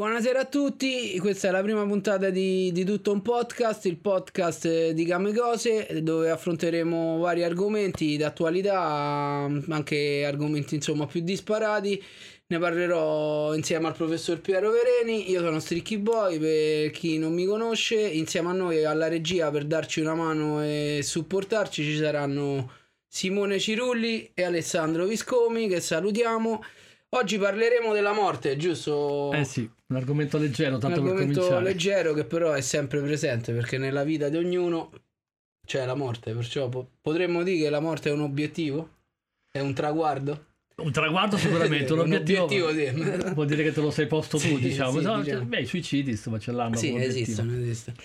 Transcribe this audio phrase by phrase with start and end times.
[0.00, 4.92] Buonasera a tutti, questa è la prima puntata di, di Tutto un Podcast, il podcast
[4.92, 12.02] di Game Cose, dove affronteremo vari argomenti d'attualità, anche argomenti insomma più disparati.
[12.46, 17.44] Ne parlerò insieme al professor Piero Vereni, io sono Stricky Boy per chi non mi
[17.44, 22.72] conosce, insieme a noi alla regia per darci una mano e supportarci ci saranno
[23.06, 26.64] Simone Cirulli e Alessandro Viscomi che salutiamo.
[27.10, 29.32] Oggi parleremo della morte, giusto?
[29.32, 31.64] Eh sì, un argomento leggero, tanto un per argomento cominciare.
[31.64, 34.90] leggero che però è sempre presente perché nella vita di ognuno
[35.66, 38.88] c'è la morte, perciò po- potremmo dire che la morte è un obiettivo?
[39.50, 40.46] È un traguardo?
[40.76, 42.44] Un traguardo sicuramente, un, Un obiettivo.
[42.44, 43.32] obiettivo, sì.
[43.34, 44.98] Vuol dire che te lo sei posto tu, Sì, diciamo.
[44.98, 45.44] sì, No, diciamo.
[45.44, 47.96] Beh, i suicidi insomma ce l'hanno Sì, esistono, esistono.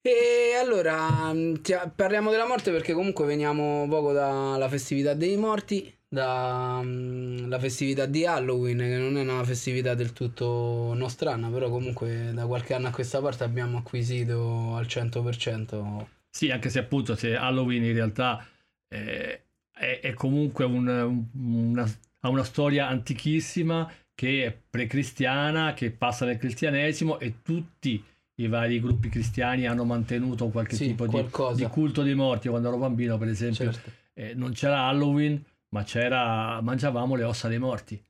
[0.00, 7.58] E allora ti- parliamo della morte perché comunque veniamo poco dalla festività dei morti, dalla
[7.58, 12.74] festività di Halloween, che non è una festività del tutto nostrana, però comunque da qualche
[12.74, 16.06] anno a questa parte abbiamo acquisito al 100%.
[16.30, 18.44] Sì, anche se appunto se Halloween in realtà
[18.88, 25.90] eh, è, è comunque un- un- una, ha una storia antichissima che è pre-cristiana, che
[25.90, 28.02] passa nel cristianesimo e tutti
[28.36, 32.46] i vari gruppi cristiani hanno mantenuto qualche Sì, tipo di, di culto dei morti.
[32.46, 33.90] Io Quando ero bambino, per esempio, Certo.
[34.14, 38.02] eh, non c'era Halloween, ma c'era mangiavamo le ossa dei morti.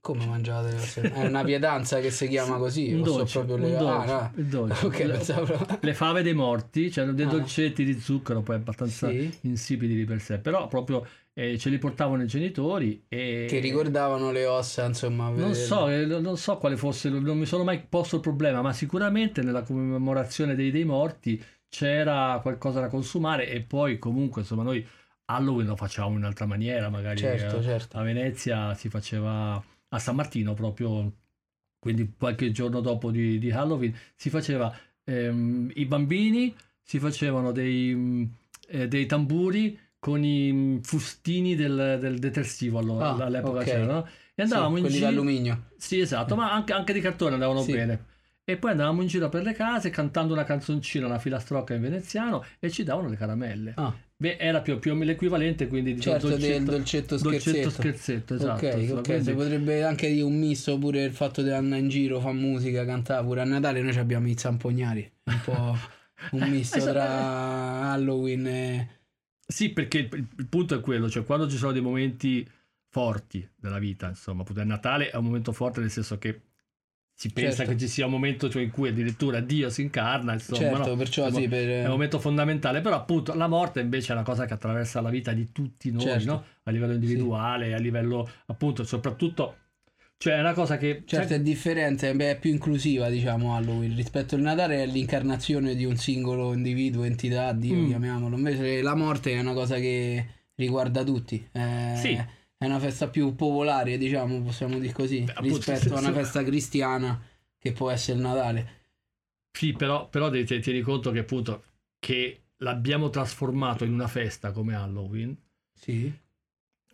[0.00, 0.68] Come mangiate?
[0.70, 1.00] le ossa?
[1.02, 2.92] È una pietanza che si chiama così?
[2.92, 3.76] Un dolce, proprio le...
[3.76, 4.32] dolce, Ah, no.
[4.36, 4.86] il dolce.
[4.86, 5.66] Ok, Le- pensavo...
[5.80, 7.30] le fave dei morti, c'erano dei Ah.
[7.30, 9.36] dolcetti di zucchero, poi abbastanza Sì.
[9.42, 14.30] insipidi di per sé, però proprio eh, ce li portavano i genitori e Che ricordavano
[14.30, 15.28] le ossa, insomma.
[15.30, 18.72] non so, eh, non so quale fosse, non mi sono mai posto il problema, ma
[18.72, 24.86] sicuramente nella commemorazione dei, dei morti c'era qualcosa da consumare e poi comunque insomma noi
[25.26, 27.98] Halloween lo facciamo in un'altra maniera, magari Certo, eh, certo.
[27.98, 31.12] a Venezia si faceva a San Martino proprio,
[31.78, 38.28] quindi qualche giorno dopo di, di Halloween, si faceva, ehm, i bambini si facevano dei,
[38.68, 43.64] eh, dei tamburi con i fustini del, del detersivo allora, Ah, all'epoca ok.
[43.64, 45.10] c'erano, e Sì, andavamo in quelli giro...
[45.10, 45.64] d'alluminio.
[45.76, 47.72] Sì, esatto, ma anche, anche di cartone andavano Sì.
[47.72, 48.04] bene.
[48.48, 52.44] E poi andavamo in giro per le case cantando una canzoncina, una filastrocca in veneziano
[52.60, 53.72] e ci davano le caramelle.
[53.74, 57.70] Ah, Beh, era più, più o meno l'equivalente, quindi di certo, del dolcetto dolcetto scherzetto.
[57.70, 58.66] scherzetto, esatto.
[58.66, 61.88] ok, ok, quindi- si potrebbe anche dire un misto pure il fatto di andare in
[61.90, 65.76] giro, fare musica, cantare pure a Natale noi ci abbiamo i zampognari, un po'
[66.32, 66.92] un misto Esatto.
[66.92, 68.88] tra Halloween e...
[69.46, 72.48] Sì, perché il, il punto è quello, cioè quando ci sono dei momenti
[72.88, 76.40] forti della vita, insomma, il Natale è un momento forte nel senso che
[77.18, 77.72] si pensa Certo.
[77.72, 80.96] che ci sia un momento cioè, in cui addirittura Dio si incarna, insomma, certo, no?
[80.96, 81.68] perciò Insomma, sì, per...
[81.68, 85.08] è un momento fondamentale, però appunto la morte invece è una cosa che attraversa la
[85.08, 86.30] vita di tutti noi, Certo.
[86.30, 86.44] no?
[86.64, 89.56] a livello individuale, a livello appunto soprattutto,
[90.18, 91.04] cioè è una cosa che...
[91.06, 93.94] Certo, è differente, beh, è più inclusiva, diciamo, Halloween.
[93.96, 97.86] Rispetto al Natale è l'incarnazione di un singolo individuo, entità, Dio, Mm.
[97.86, 98.36] chiamiamolo.
[98.36, 101.46] Invece la morte è una cosa che riguarda tutti.
[101.50, 102.18] È, Sì.
[102.58, 107.20] È una festa più popolare, diciamo, possiamo dire così, Beh, rispetto a una festa cristiana
[107.58, 108.74] che può essere il Natale.
[109.52, 111.64] Sì, però, però ti, ti tieni conto che appunto
[111.98, 115.36] che l'abbiamo trasformato in una festa come Halloween,
[115.74, 116.12] Sì.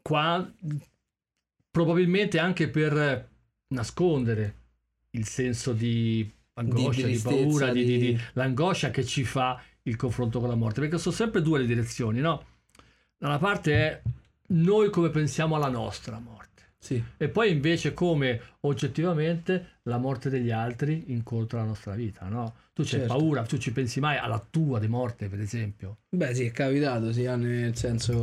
[0.00, 0.52] qua
[1.70, 3.28] probabilmente anche per
[3.68, 4.56] nascondere
[5.10, 9.60] il senso di angoscia, di, tristezza, paura, di, di- di- di- l'angoscia che ci fa
[9.82, 12.44] il confronto con la morte, perché sono sempre due le direzioni, no?
[13.16, 14.02] Da una parte è
[14.52, 16.40] noi come pensiamo alla nostra morte.
[16.78, 17.02] Sì.
[17.16, 22.54] E poi invece come oggettivamente la morte degli altri incontra la nostra vita, no?
[22.74, 23.06] Tu c'hai Certo.
[23.08, 25.98] paura, tu ci pensi mai alla tua di morte, per esempio?
[26.08, 28.14] Beh, sì, è capitato, sì, nel senso,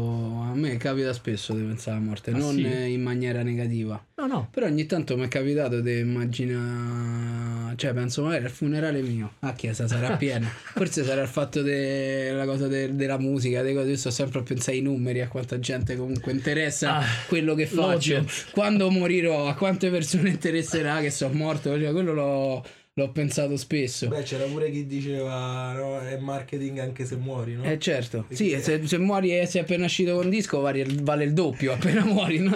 [0.41, 2.65] a me capita spesso di pensare alla morte, Ah, non sì?
[2.91, 4.03] in maniera negativa.
[4.15, 4.47] No, no.
[4.51, 9.53] Però ogni tanto mi è capitato di immaginare, cioè penso magari al funerale mio, a
[9.53, 13.97] chiesa sarà piena, forse sarà il fatto della cosa de- della musica, delle cose, io
[13.97, 17.81] sto sempre a pensare ai numeri, a quanta gente comunque interessa Ah, quello che faccio,
[18.13, 18.47] l'audience.
[18.51, 24.07] quando morirò, a quante persone interesserà che sono morto, cioè quello l'ho, l'ho pensato spesso.
[24.07, 27.63] Beh, c'era pure chi diceva no, è marketing anche se muori, no?
[27.63, 31.33] Eh certo, sì, se, se muori e sei appena uscito con disco vale, vale il
[31.33, 32.55] doppio appena muori, no?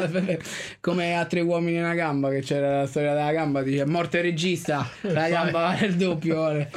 [0.80, 4.18] come a tre uomini e una gamba che c'era la storia della gamba, dice morto
[4.18, 6.36] il regista, la gamba vale il doppio.
[6.36, 6.72] vale.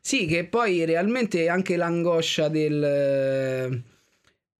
[0.00, 3.82] Sì, che poi realmente anche l'angoscia del...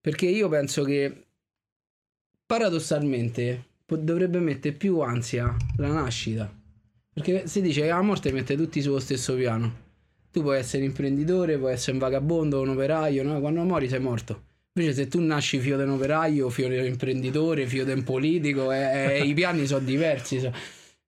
[0.01, 1.25] perché io penso che
[2.45, 3.65] paradossalmente
[3.97, 6.53] dovrebbe mettere più ansia la nascita,
[7.13, 9.89] perché si dice che la morte mette tutti sullo stesso piano.
[10.31, 13.41] Tu puoi essere imprenditore, puoi essere un vagabondo, un operaio, no?
[13.41, 14.49] quando muori sei morto.
[14.75, 18.05] Invece se tu nasci figlio di un operaio, figlio di un imprenditore, figlio di un
[18.05, 20.39] politico, eh, eh, i piani sono diversi.
[20.39, 20.53] so.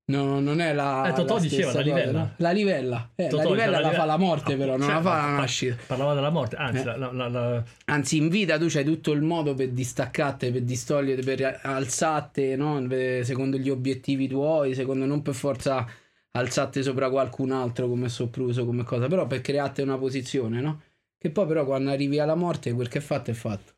[0.05, 1.09] No, non è la.
[1.09, 2.19] Eh, Totò la diceva, la cosa, livella.
[2.19, 2.33] no?
[2.39, 3.11] La livella.
[3.15, 5.23] Eh, Totò la livella la la fa la morte, però, non Cioè, la fa la
[5.23, 5.77] pa- nascita.
[5.87, 6.97] Parlava della morte, anzi, Eh.
[6.99, 12.57] la- Anzi, in vita tu c'hai tutto il modo per distaccarti, per distogliere, per alzarti,
[12.57, 12.85] no?
[13.23, 15.87] Secondo gli obiettivi tuoi, secondo non per forza
[16.33, 20.81] alzarti sopra qualcun altro come soppruso, come cosa, però per crearti una posizione, no?
[21.17, 23.73] Che poi però quando arrivi alla morte quel che è fatto è fatto.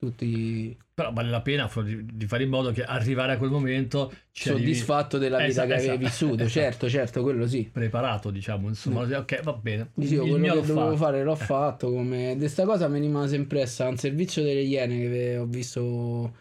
[0.00, 4.48] Tutti però vale la pena di, fare in modo che arrivare a quel momento ci
[4.48, 6.48] arrivi soddisfatto della vita Esatto, che avevi esatto, vissuto, esatto.
[6.48, 7.68] certo, certo, quello sì.
[7.70, 9.90] preparato, diciamo, insomma, ok, va bene.
[9.94, 10.96] Dici, io quello che dovevo fatto.
[10.96, 15.36] fare l'ho fatto come de sta cosa mi rimase impressa un servizio delle Iene che
[15.36, 16.34] ho visto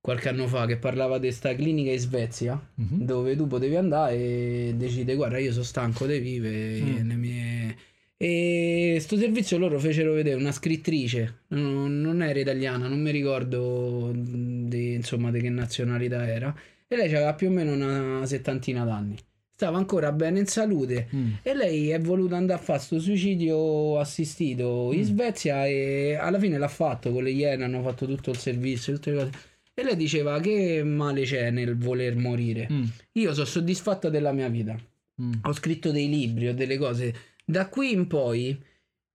[0.00, 3.04] qualche anno fa che parlava di sta clinica in Svezia Mhm.
[3.04, 7.08] dove tu potevi andare e decide guarda io sono stanco di vivere Mm.
[7.08, 7.76] le mie...
[8.24, 14.12] e sto servizio loro fecero vedere una scrittrice non, non era italiana non mi ricordo
[14.14, 16.54] di, insomma di che nazionalità era
[16.86, 19.16] e lei aveva più o meno una settantina d'anni
[19.50, 21.32] stava ancora bene in salute Mm.
[21.42, 25.02] e lei è voluta andare a fare questo suicidio assistito in Mm.
[25.04, 29.10] Svezia e alla fine l'ha fatto con le Iene, hanno fatto tutto il servizio, tutte
[29.10, 29.30] le cose.
[29.74, 32.66] E lei diceva che male c'è nel voler morire.
[32.72, 32.84] Mm.
[33.12, 34.76] Io sono soddisfatta della mia vita.
[35.22, 35.32] Mm.
[35.42, 37.14] Ho scritto dei libri, ho delle cose.
[37.44, 38.58] Da qui in poi,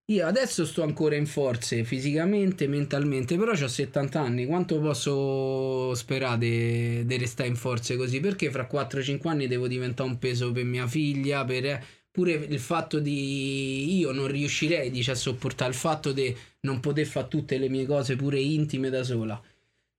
[0.10, 4.46] io adesso sto ancora in forze fisicamente, mentalmente, però ho 70 anni.
[4.46, 8.20] Quanto posso sperare di restare in forze così?
[8.20, 11.86] Perché fra 4-5 anni devo diventare un peso per mia figlia, per...
[12.18, 17.06] Pure il fatto di io non riuscirei dice, a sopportare il fatto di non poter
[17.06, 19.40] fare tutte le mie cose pure intime da sola.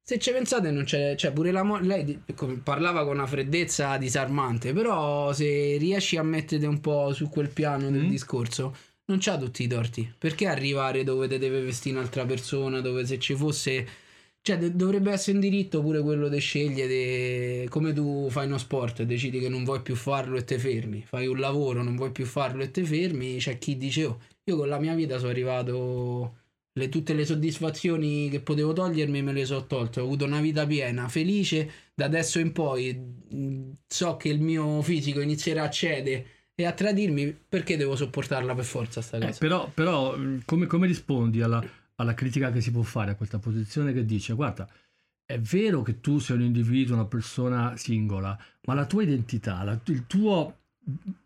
[0.09, 2.19] Se ci pensate, non c'è, cioè pure la mo- lei
[2.63, 7.91] parlava con una freddezza disarmante, però se riesci a mettere un po' su quel piano
[7.91, 8.09] del Mm.
[8.09, 8.75] discorso,
[9.05, 10.11] non c'ha tutti i torti.
[10.17, 13.87] Perché arrivare dove te deve vestire un'altra persona, dove se ci fosse...
[14.41, 19.05] Cioè dovrebbe essere un diritto pure quello di scegliere come tu fai uno sport e
[19.07, 21.05] decidi che non vuoi più farlo e te fermi.
[21.07, 23.37] Fai un lavoro, non vuoi più farlo e te fermi.
[23.37, 26.37] C'è chi dice, oh, io con la mia vita sono arrivato
[26.79, 30.01] le- tutte le soddisfazioni che potevo togliermi me le so tolte.
[30.01, 31.71] Ho avuto una vita piena, felice.
[31.95, 33.17] Da adesso in poi
[33.87, 37.37] so che il mio fisico inizierà a cedere e a tradirmi.
[37.49, 39.39] Perché devo sopportarla per forza sta Eh, cosa?
[39.39, 41.63] però, però mh, come, come rispondi alla,
[41.97, 44.69] alla critica che si può fare a questa posizione che dice guarda
[45.25, 49.79] è vero che tu sei un individuo, una persona singola, ma la tua identità, la-
[49.87, 50.57] il tuo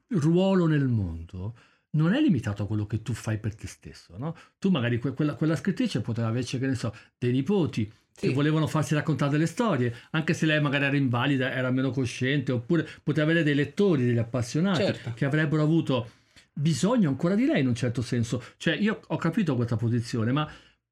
[0.09, 1.55] ruolo nel mondo
[1.95, 4.35] non è limitato a quello che tu fai per te stesso, no?
[4.59, 8.33] Tu magari que- quella, quella scrittrice poteva averci, che ne so, dei nipoti che Sì.
[8.35, 12.87] volevano farsi raccontare delle storie, anche se lei magari era invalida, era meno cosciente, oppure
[13.03, 15.13] poteva avere dei lettori, degli appassionati Certo.
[15.15, 16.11] che avrebbero avuto
[16.53, 18.43] bisogno ancora di lei in un certo senso.
[18.59, 20.47] Cioè, io ho capito questa posizione, ma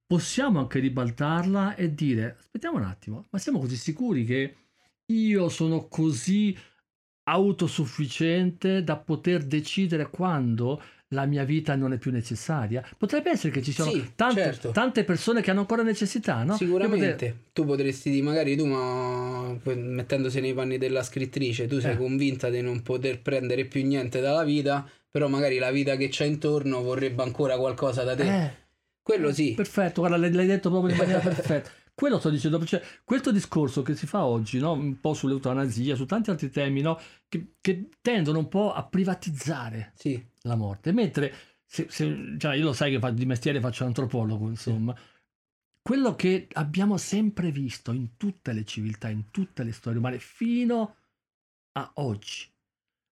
[0.06, 4.54] possiamo anche ribaltarla e dire: aspettiamo un attimo, ma siamo così sicuri che
[5.06, 6.56] io sono così
[7.30, 10.80] autosufficiente da poter decidere quando
[11.12, 12.84] la mia vita non è più necessaria?
[12.96, 14.70] Potrebbe essere che ci siano Sì, tante, certo.
[14.70, 16.54] tante persone che hanno ancora necessità, no?
[16.56, 21.92] Sicuramente potrei- tu potresti dire, magari tu, ma mettendosi nei panni della scrittrice, tu sei
[21.94, 21.96] Eh.
[21.96, 26.24] convinta di non poter prendere più niente dalla vita, però magari la vita che c'è
[26.26, 28.22] intorno vorrebbe ancora qualcosa da te.
[28.44, 28.50] Eh,
[29.02, 29.54] Quello sì.
[29.54, 31.70] Perfetto, guarda, l'hai detto proprio in maniera perfetta.
[32.00, 34.72] Quello sto dicendo, cioè, questo discorso che si fa oggi, no?
[34.72, 36.98] un po' sull'eutanasia, su tanti altri temi, no?
[37.28, 41.30] che, che tendono un po' a privatizzare Sì, la morte, mentre
[41.66, 44.96] se, se- cioè, io lo sai che fa- di mestiere faccio l'antropologo, insomma.
[45.82, 50.96] Quello che abbiamo sempre visto in tutte le civiltà, in tutte le storie umane, fino
[51.72, 52.50] a oggi,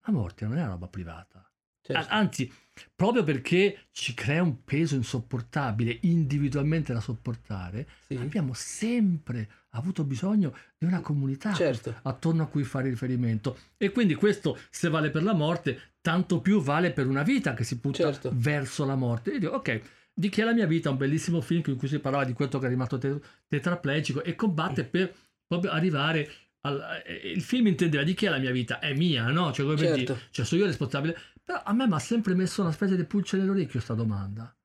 [0.07, 1.47] la morte non è una roba privata.
[1.81, 2.11] certo.
[2.11, 2.51] A- Anzi,
[2.95, 8.15] proprio perché ci crea un peso insopportabile, individualmente da sopportare, sì.
[8.15, 11.99] abbiamo sempre avuto bisogno di una comunità certo.
[12.03, 13.57] attorno a cui fare riferimento.
[13.77, 17.63] E quindi questo, se vale per la morte, tanto più vale per una vita che
[17.63, 18.31] si butta Certo.
[18.33, 19.31] verso la morte.
[19.31, 19.81] Io dico, ok,
[20.13, 20.89] di chi è la mia vita?
[20.89, 24.35] Un bellissimo film in cui si parlava di questo che è rimasto te- tetraplegico e
[24.35, 25.13] combatte per
[25.47, 26.29] proprio arrivare
[26.61, 27.01] al...
[27.05, 28.79] eh, Il film intendeva di chi è la mia vita?
[28.79, 29.51] È mia, no?
[29.53, 29.95] Cioè, come Certo.
[29.95, 31.17] dire, cioè sono io responsabile.
[31.51, 34.55] Però a me mi ha sempre messo una specie di pulce nell'orecchio sta domanda.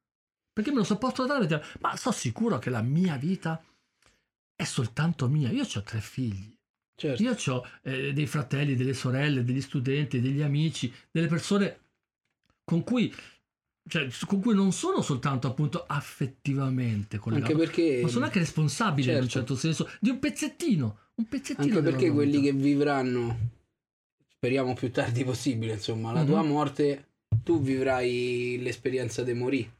[0.52, 3.60] Perché me lo sopporto dare, perché- ma sono sicuro che la mia vita
[4.54, 5.50] è soltanto mia.
[5.50, 6.54] Io ho tre figli.
[6.94, 7.22] certo.
[7.22, 11.80] Io ho dei fratelli, delle sorelle, degli studenti, degli amici, delle persone
[12.64, 13.12] con cui,
[13.88, 19.08] cioè, con cui non sono soltanto appunto affettivamente collegato, Anche perché, ma sono anche responsabili
[19.10, 19.38] in un Certo.
[19.38, 23.38] certo senso di un pezzettino, un pezzettino anche perché quelli che vivranno,
[24.36, 26.26] speriamo più tardi possibile, insomma, la Mhm.
[26.26, 27.04] tua morte,
[27.42, 29.74] tu vivrai l'esperienza di morire.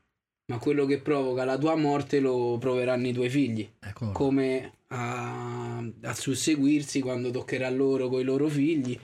[0.47, 3.69] Ma quello che provoca la tua morte lo proveranno i tuoi figli.
[3.81, 8.99] Ecco, come a, a susseguirsi quando toccherà loro con i loro figli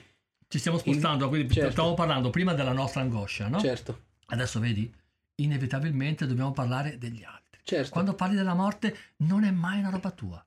[0.47, 1.71] ci stiamo spostando, quindi certo.
[1.71, 3.59] stavamo parlando prima della nostra angoscia, no?
[3.59, 4.91] Certo, Adesso vedi,
[5.35, 7.59] inevitabilmente dobbiamo parlare degli altri.
[7.63, 7.91] certo.
[7.91, 10.45] Quando parli della morte non è mai una roba tua.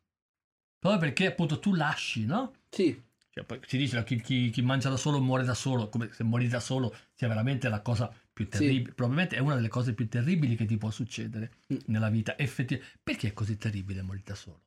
[0.78, 2.52] Proprio perché appunto tu lasci, no?
[2.70, 2.98] Sì,
[3.36, 6.08] Cioè, poi si dice che chi, chi- chi mangia da solo muore da solo, come
[6.10, 8.94] se morire da solo sia veramente la cosa più terribile.
[8.94, 11.76] Probabilmente è una delle cose più terribili che ti può succedere Mm.
[11.86, 12.38] nella vita.
[12.38, 14.62] Effettivamente, perché è così terribile morire da solo?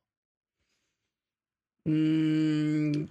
[1.90, 3.04] Mm,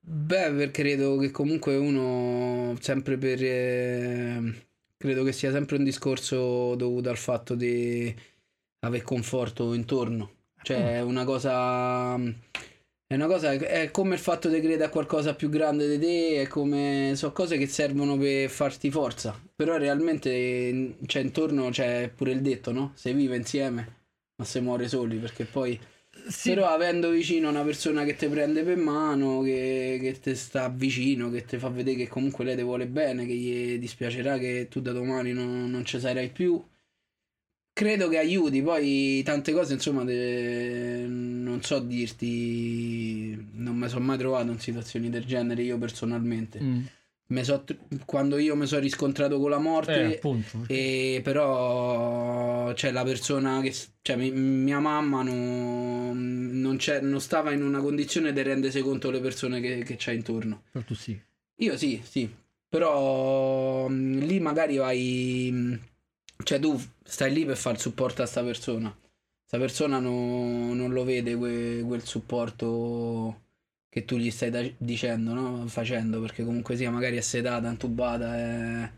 [0.00, 3.38] beh, per- credo che comunque uno sempre per...
[3.42, 8.14] eh, credo che sia sempre un discorso dovuto al fatto di
[8.80, 10.32] aver conforto intorno.
[10.62, 12.16] Cioè, è una cosa...
[13.14, 16.42] È una cosa, è come il fatto di credere a qualcosa più grande di te,
[16.42, 19.40] è come, sono cose che servono per farti forza.
[19.54, 22.90] Però realmente, cioè, intorno c'è pure il detto, no?
[22.96, 24.00] Se vive insieme,
[24.34, 25.78] ma se muore soli, perché poi...
[26.26, 30.68] Sì, Però avendo vicino una persona che ti prende per mano, che, che ti sta
[30.68, 34.66] vicino, che ti fa vedere che comunque lei ti vuole bene, che gli dispiacerà che
[34.68, 36.60] tu da domani non, non ci sarai più,
[37.74, 38.62] credo che aiuti.
[38.62, 45.10] Poi tante cose, insomma, te- non so dirti, non mi sono mai trovato in situazioni
[45.10, 46.60] del genere io personalmente.
[46.62, 46.80] Mm.
[47.26, 47.64] Me so-
[48.04, 50.64] quando io mi sono riscontrato con la morte, Eh, appunto.
[50.68, 57.52] e però c'è la persona che cioè mi- mia mamma non, non, c'è- non stava
[57.52, 60.64] in una condizione di rendersi conto le persone che, che c'ha intorno.
[60.70, 61.18] Però tu sì.
[61.58, 62.28] Io sì, sì,
[62.68, 65.80] però mh, lì magari vai, mh,
[66.42, 68.94] cioè tu stai lì per fare il supporto a sta persona.
[69.44, 73.42] Sta persona no- non lo vede que- quel supporto
[73.88, 75.66] che tu gli stai da- dicendo, no?
[75.68, 78.90] Facendo, perché comunque sia magari è sedata, intubata, è-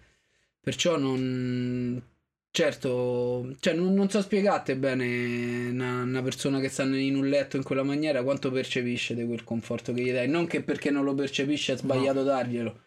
[0.61, 2.02] perciò non...
[2.50, 7.57] Certo, cioè non, non so spiegarti bene una, una persona che sta in un letto
[7.59, 10.26] in quella maniera quanto percepisce di quel conforto che gli dai.
[10.28, 12.81] Non che perché non lo percepisce è sbagliato darglielo.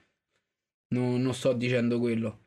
[0.89, 2.39] No- non sto dicendo quello.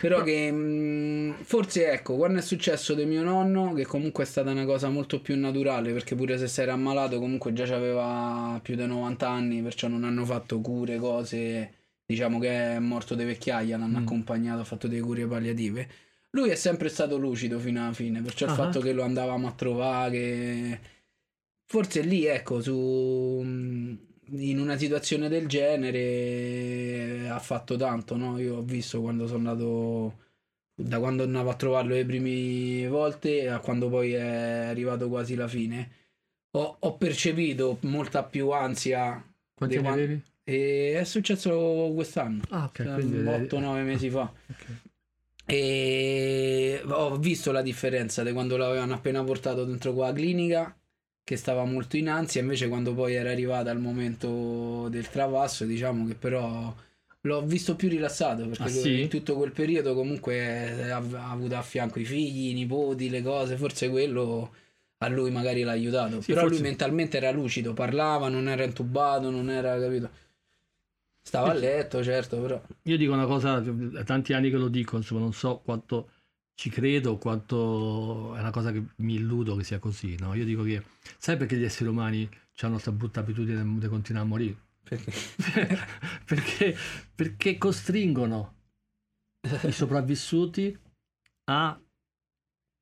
[0.00, 4.50] Però che mh, forse ecco, quando è successo di mio nonno, che comunque è stata
[4.50, 8.74] una cosa molto più naturale, perché pure se si era ammalato comunque già aveva più
[8.76, 11.72] di 90 anni, perciò non hanno fatto cure, cose,
[12.04, 14.02] diciamo che è morto di vecchiaia, l'hanno Mm.
[14.02, 15.88] accompagnato, ha fatto delle cure palliative.
[16.30, 18.54] Lui è sempre stato lucido fino alla fine, perciò il Ah.
[18.54, 20.80] fatto che lo andavamo a trovare, che
[21.64, 23.42] forse lì ecco, su
[24.30, 28.38] in una situazione del genere ha fatto tanto, no?
[28.38, 30.24] Io ho visto quando sono andato
[30.74, 35.48] da quando andavo a trovarlo le prime volte a quando poi è arrivato quasi la
[35.48, 35.90] fine.
[36.52, 39.22] Ho, ho percepito molta più ansia
[39.54, 40.22] Quanti anni avevi?
[40.44, 42.94] e è successo quest'anno, Ah, ok.
[42.94, 43.18] quindi...
[43.18, 44.22] 8-9 mesi fa.
[44.50, 44.66] ok.
[45.48, 50.76] E ho visto la differenza di quando l'avevano appena portato dentro qua clinica,
[51.26, 56.06] che stava molto in ansia, invece quando poi era arrivata al momento del travasso, diciamo
[56.06, 56.72] che però
[57.22, 59.02] l'ho visto più rilassato, perché Ah, sì?
[59.02, 63.22] in tutto quel periodo comunque ha, ha avuto a fianco i figli, i nipoti, le
[63.22, 64.54] cose, forse quello
[64.98, 68.62] a lui magari l'ha aiutato, Sì, però forse- lui mentalmente era lucido, parlava, non era
[68.62, 70.08] intubato, non era capito.
[71.22, 74.96] Stava a letto, certo, però Io dico una cosa, è tanti anni che lo dico,
[74.96, 76.10] insomma, non so quanto
[76.56, 80.34] ci credo, quanto è una cosa che mi illudo che sia così, no?
[80.34, 80.82] Io dico che,
[81.18, 82.28] sai perché gli esseri umani
[82.60, 84.56] hanno questa brutta abitudine di continuare a morire?
[84.82, 85.12] perché
[86.24, 86.76] perché,
[87.14, 88.54] perché costringono
[89.64, 90.76] i sopravvissuti
[91.50, 91.78] a,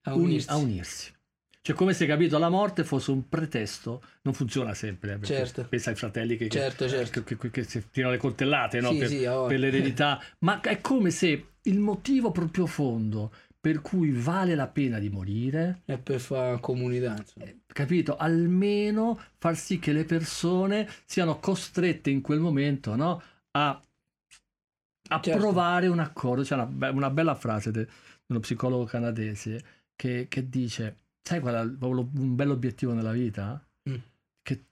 [0.06, 0.50] a uni- unirsi.
[0.50, 1.12] a unirsi.
[1.60, 5.18] Cioè, come se capito, la morte fosse un pretesto, non funziona sempre.
[5.18, 5.64] eh, Certo.
[5.66, 7.22] Pensa ai fratelli che, che- Certo, certo.
[7.24, 8.90] che, che- che si tirano le coltellate no?
[8.92, 13.32] Sì, per, sì, per l'eredità, ma è come se il motivo più profondo
[13.64, 17.46] per cui vale la pena di morire, È per fare comunità, insomma.
[17.66, 18.14] capito?
[18.14, 23.22] Almeno far sì che le persone siano costrette in quel momento no?
[23.52, 25.38] a, a Certo.
[25.40, 26.42] provare un accordo.
[26.42, 27.86] C'è una, be- una bella frase di
[28.26, 29.64] uno psicologo canadese
[29.96, 33.66] che, che dice: Sai qual è un bell'obiettivo nella vita?
[33.88, 33.96] Mm.
[34.42, 34.64] Che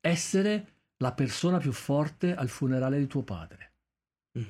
[0.00, 3.72] essere la persona più forte al funerale di tuo padre.
[4.38, 4.42] Mm.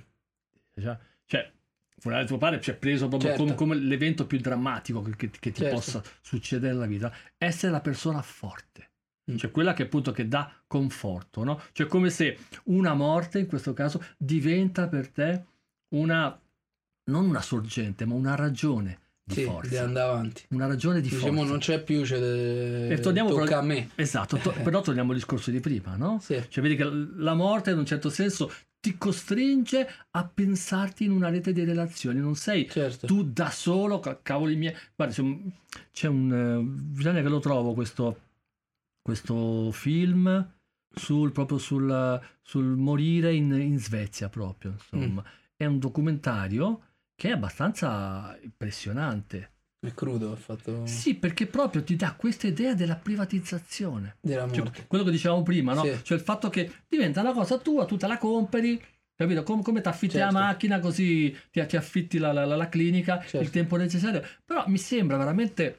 [0.80, 1.52] Cioè, cioè,
[2.00, 3.44] funerale di tuo padre cioè, preso proprio Certo.
[3.44, 5.74] come, come l'evento più drammatico che, che- che ti Certo.
[5.76, 7.12] possa succedere nella vita.
[7.38, 8.90] Essere la persona forte.
[9.30, 9.36] Mm.
[9.36, 11.60] Cioè quella che appunto che dà conforto, no?
[11.72, 15.44] Cioè come se una morte, in questo caso, diventa per te
[15.94, 16.38] una,
[17.10, 19.82] non una sorgente, ma una ragione di Sì, di forza.
[19.84, 20.44] andare avanti.
[20.50, 21.50] Una ragione di Diciamo forza.
[21.50, 23.88] non c'è più, c'è de- E torniamo tocca però- a me.
[23.94, 26.18] Esatto, to- però torniamo al discorso di prima, no?
[26.20, 26.44] Sì.
[26.46, 28.52] Cioè vedi che la morte in un certo senso
[28.84, 33.06] ti costringe a pensarti in una rete di relazioni, non sei Certo.
[33.06, 34.76] tu da solo, ca- cavoli miei.
[34.94, 35.50] Guarda, c'è un,
[35.90, 38.20] c'è un, bisogna che lo trovo questo,
[39.00, 40.52] questo film
[40.94, 45.24] sul, proprio sul, sul morire in, in Svezia proprio, insomma.
[45.56, 46.82] È un documentario
[47.14, 49.52] che è abbastanza impressionante.
[49.84, 54.16] È crudo, ha fatto Sì, perché proprio ti dà questa idea della privatizzazione.
[54.20, 55.84] della Cioè, quello che dicevamo prima, no?
[55.84, 55.92] Sì.
[56.02, 58.82] Cioè il fatto che diventa una cosa tua, tu te la compri,
[59.14, 59.42] capito?
[59.42, 60.32] Com- come ti affitti Certo.
[60.32, 63.38] la macchina, così ti, ti affitti la, la- la- la clinica, Certo.
[63.40, 64.22] il tempo necessario.
[64.44, 65.78] Però mi sembra veramente,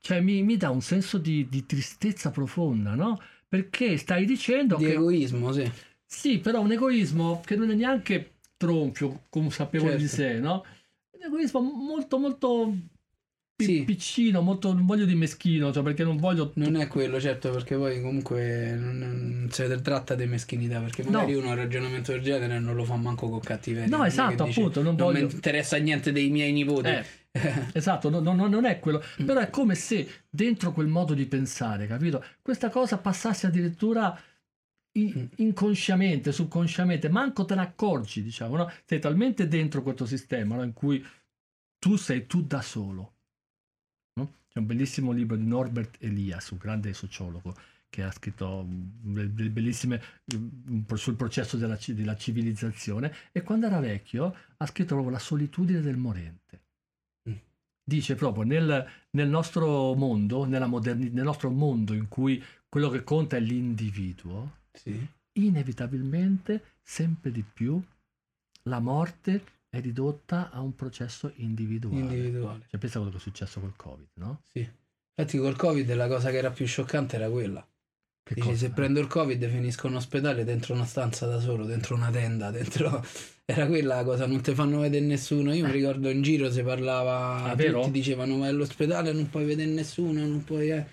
[0.00, 3.20] cioè mi, mi dà un senso di, di tristezza profonda, no?
[3.48, 4.92] Perché stai dicendo Di che...
[4.92, 5.70] egoismo, sì.
[6.04, 10.14] Sì, però un egoismo che non è neanche tronfio, consapevole di Certo.
[10.16, 10.64] sé, no?
[11.10, 12.74] Un egoismo molto, molto
[13.58, 13.84] Sì.
[13.84, 16.52] piccino, molto, non voglio di meschino, cioè perché non voglio...
[16.56, 21.32] Non è quello, certo, perché poi comunque non, non si tratta di meschinità, perché magari
[21.32, 21.38] No.
[21.38, 23.96] uno ha un ragionamento del genere e non lo fa manco con cattiveria.
[23.96, 25.32] No, esatto, dice, appunto, non Non mi voglio...
[25.34, 26.88] interessa niente dei miei nipoti.
[26.88, 27.04] Eh,
[27.72, 29.24] esatto, no- no- no- non è quello, Mm.
[29.24, 32.22] però è come se dentro quel modo di pensare, capito?
[32.42, 34.18] Questa cosa passasse addirittura
[34.98, 35.24] Mm.
[35.36, 38.70] inconsciamente, subconsciamente, manco te ne accorgi, diciamo, no?
[38.84, 40.62] Sei talmente dentro questo sistema no?
[40.62, 41.02] in cui
[41.78, 43.12] tu sei tu da solo.
[44.56, 47.54] C'è un bellissimo libro di Norbert Elias, un grande sociologo,
[47.90, 50.00] che ha scritto be- bellissime
[50.94, 55.98] sul processo della, della civilizzazione e quando era vecchio ha scritto proprio la solitudine del
[55.98, 56.62] morente.
[57.28, 57.34] Mm.
[57.84, 63.04] Dice proprio nel, nel nostro mondo, nella moderni- nel nostro mondo in cui quello che
[63.04, 65.06] conta è l'individuo, Sì.
[65.32, 67.78] inevitabilmente sempre di più
[68.62, 69.44] la morte
[69.76, 72.00] è ridotta a un processo individuale.
[72.00, 72.66] Individuale.
[72.70, 74.40] Cioè, pensa a quello che è successo col Covid, no?
[74.50, 74.68] Sì.
[75.18, 77.66] Infatti col Covid la cosa che era più scioccante era quella.
[78.22, 78.58] Che Dici, cosa?
[78.58, 82.50] se prendo il Covid finisco in ospedale dentro una stanza da solo, dentro una tenda,
[82.50, 83.04] dentro...
[83.48, 85.54] Era quella la cosa, non ti fanno vedere nessuno.
[85.54, 89.70] Io mi ricordo in giro si parlava, Ah, tutti dicevano vai all'ospedale non puoi vedere
[89.70, 90.70] nessuno, non puoi...
[90.70, 90.84] eh".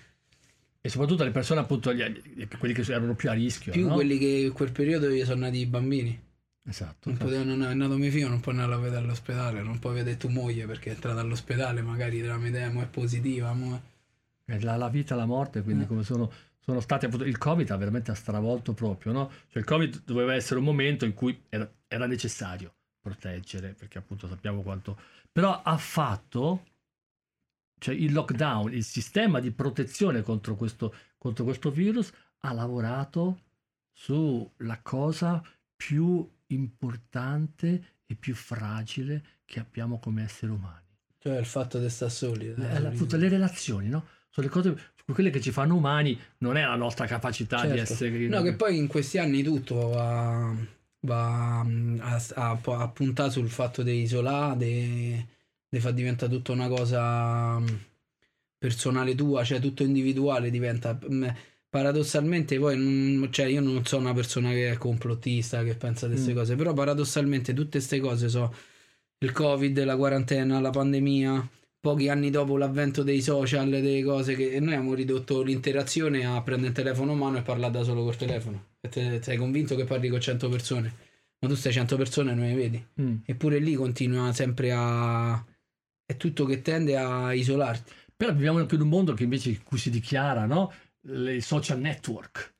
[0.80, 3.94] E soprattutto le persone, appunto, gli- quelli che erano più a rischio, Più no?
[3.94, 6.16] quelli che in quel periodo gli sono nati i bambini.
[6.66, 7.10] Esatto.
[7.10, 9.94] Non potevano, no, è nato mio figlio, non puoi andare a vedere all'ospedale, non puoi
[9.94, 13.52] vedere tua moglie perché è entrata all'ospedale, magari medea mo è positiva.
[13.52, 13.82] mo
[14.46, 15.86] è- La, la vita e la morte, quindi Eh.
[15.86, 19.30] come sono, sono stati appunto, il Covid ha veramente stravolto proprio, no?
[19.48, 24.26] Cioè il Covid doveva essere un momento in cui era, era necessario proteggere, perché appunto
[24.26, 24.98] sappiamo quanto...
[25.30, 26.64] Però ha fatto,
[27.78, 33.40] cioè il lockdown, il sistema di protezione contro questo, contro questo virus ha lavorato
[33.92, 35.42] sulla cosa
[35.76, 40.82] più importante e più fragile che abbiamo come esseri umani.
[41.18, 42.46] Cioè il fatto di stare soli.
[42.48, 44.06] Le, dai, le- appunto, le relazioni, no?
[44.30, 47.92] Sono le cose, quelle che ci fanno umani, non è la nostra capacità di Certo.
[47.92, 48.10] essere...
[48.28, 50.54] No, che poi in questi anni tutto va,
[51.00, 55.26] va a, a- a puntare sul fatto di isolare, di,
[55.68, 57.66] di far diventare tutta una cosa mm,
[58.58, 60.98] personale tua, cioè tutto individuale diventa.
[61.10, 61.24] mm,
[61.74, 66.12] Paradossalmente, poi, non- cioè io non sono una persona che è complottista, che pensa di
[66.12, 66.36] queste Mm.
[66.36, 68.54] cose, però paradossalmente tutte queste cose sono
[69.18, 71.48] il Covid, la quarantena, la pandemia,
[71.80, 76.68] pochi anni dopo l'avvento dei social, delle cose che noi abbiamo ridotto l'interazione a prendere
[76.68, 78.66] il telefono in mano e parlare da solo col telefono.
[78.80, 80.94] E te- sei convinto che parli con 100 persone,
[81.40, 82.86] ma tu stai 100 persone e non le vedi.
[83.00, 83.16] Mm.
[83.24, 85.44] Eppure lì continua sempre a...
[86.06, 87.90] è tutto che tende a isolarti.
[88.16, 90.72] Però viviamo anche in un mondo che invece in cui si dichiara, no?
[91.06, 92.52] Le social network,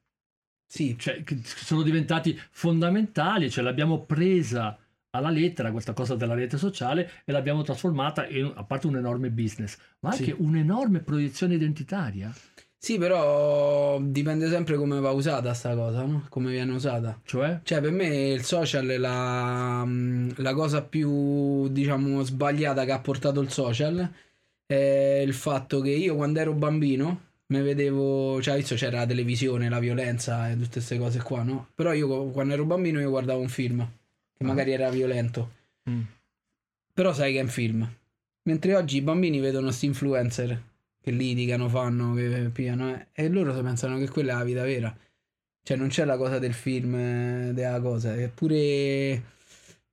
[0.67, 4.77] Sì, cioè sono diventati fondamentali, cioè l'abbiamo presa
[5.11, 9.31] alla lettera questa cosa della rete sociale e l'abbiamo trasformata in, a parte un enorme
[9.31, 10.35] business, ma anche Sì.
[10.37, 12.33] un'enorme proiezione identitaria.
[12.77, 16.27] sì, però dipende sempre come va usata sta cosa, no?
[16.29, 17.19] Come viene usata.
[17.25, 22.93] Cioè, Cioè, per me il social è la, mm, la cosa più, diciamo, sbagliata che
[22.93, 24.07] ha portato il social
[24.67, 29.69] è il fatto che io quando ero bambino mi vedevo, cioè visto c'era la televisione,
[29.69, 31.69] la violenza e tutte queste cose qua, no?
[31.75, 33.79] Però io quando ero bambino io guardavo un film
[34.37, 34.47] che Ah.
[34.47, 35.53] magari era violento,
[35.89, 36.01] mm,
[36.93, 37.89] però sai che è un film.
[38.45, 40.63] Mentre oggi i bambini vedono questi influencer
[41.01, 44.97] che litigano, fanno, che piano, eh, e loro pensano che quella è la vita vera.
[45.63, 49.23] Cioè non c'è la cosa del film, eh, della cosa, eppure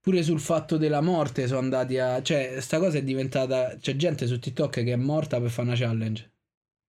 [0.01, 2.21] pure sul fatto della morte sono andati a...
[2.21, 3.77] Cioè, sta cosa è diventata...
[3.79, 6.30] C'è gente su TikTok che è morta per fare una challenge.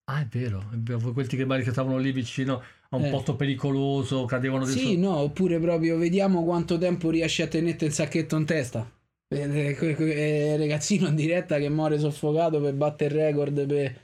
[0.04, 0.64] Ah è vero,
[1.12, 3.10] quelli che magari stavano lì vicino a un Eh.
[3.10, 4.82] posto pericoloso, cadevano dentro...
[4.82, 8.90] Sì, no, oppure proprio vediamo quanto tempo riesci a tenerti il sacchetto in testa.
[9.28, 13.66] Eh, eh, ragazzino in diretta che muore soffocato per battere il record.
[13.66, 14.00] Per...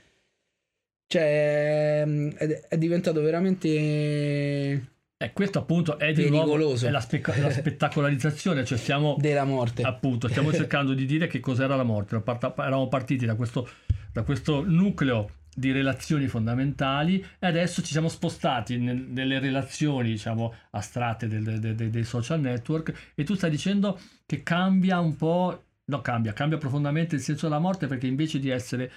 [1.05, 3.67] Cioè, ehm, è, diventato veramente.
[5.21, 9.83] E questo appunto è di nuovo è la, speca- la spettacolarizzazione, cioè stiamo della morte.
[9.83, 12.21] appunto stiamo cercando di dire che cos'era la morte.
[12.25, 13.69] Eravamo partiti da questo,
[14.11, 15.29] da questo nucleo
[15.59, 21.75] di relazioni fondamentali e adesso ci siamo spostati nel- nelle relazioni diciamo astratte del- de-
[21.75, 26.57] de- dei social network e tu stai dicendo che cambia un po' no cambia cambia
[26.57, 28.91] profondamente il senso della morte perché invece di essere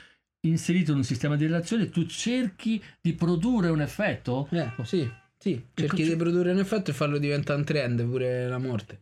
[0.46, 5.64] inserito in un sistema di relazioni tu cerchi di produrre un effetto Eh, sì, sì,
[5.74, 9.00] cerchi di produrre un effetto e farlo diventare un trend pure la morte.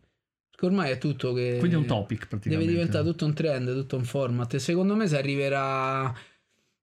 [0.61, 1.55] Ormai è tutto che...
[1.57, 4.53] quindi è un topic Deve praticamente diventare tutto un trend, tutto un format.
[4.53, 6.13] E secondo me si arriverà...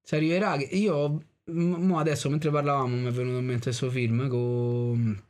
[0.09, 1.23] Si arriverà che io...
[1.51, 5.23] Mo adesso mentre parlavamo mi è venuto in mente questo film con...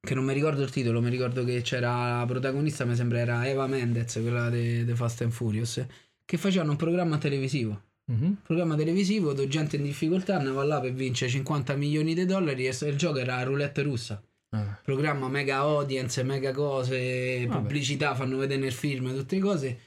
[0.00, 3.46] Che non mi ricordo il titolo, mi ricordo che c'era la protagonista, mi sembra era
[3.46, 5.86] Eva Mendez, quella di Fast and Furious,
[6.24, 7.80] che facevano un programma televisivo.
[8.06, 8.38] Mhm.
[8.42, 12.76] Programma televisivo dove gente in difficoltà andava là per vincere 50 milioni di dollari e
[12.88, 14.20] il gioco era roulette russa.
[14.50, 14.80] Ah.
[14.82, 17.60] Programma mega audience, mega cose, Vabbè.
[17.60, 19.78] pubblicità, fanno vedere nel film, tutte cose.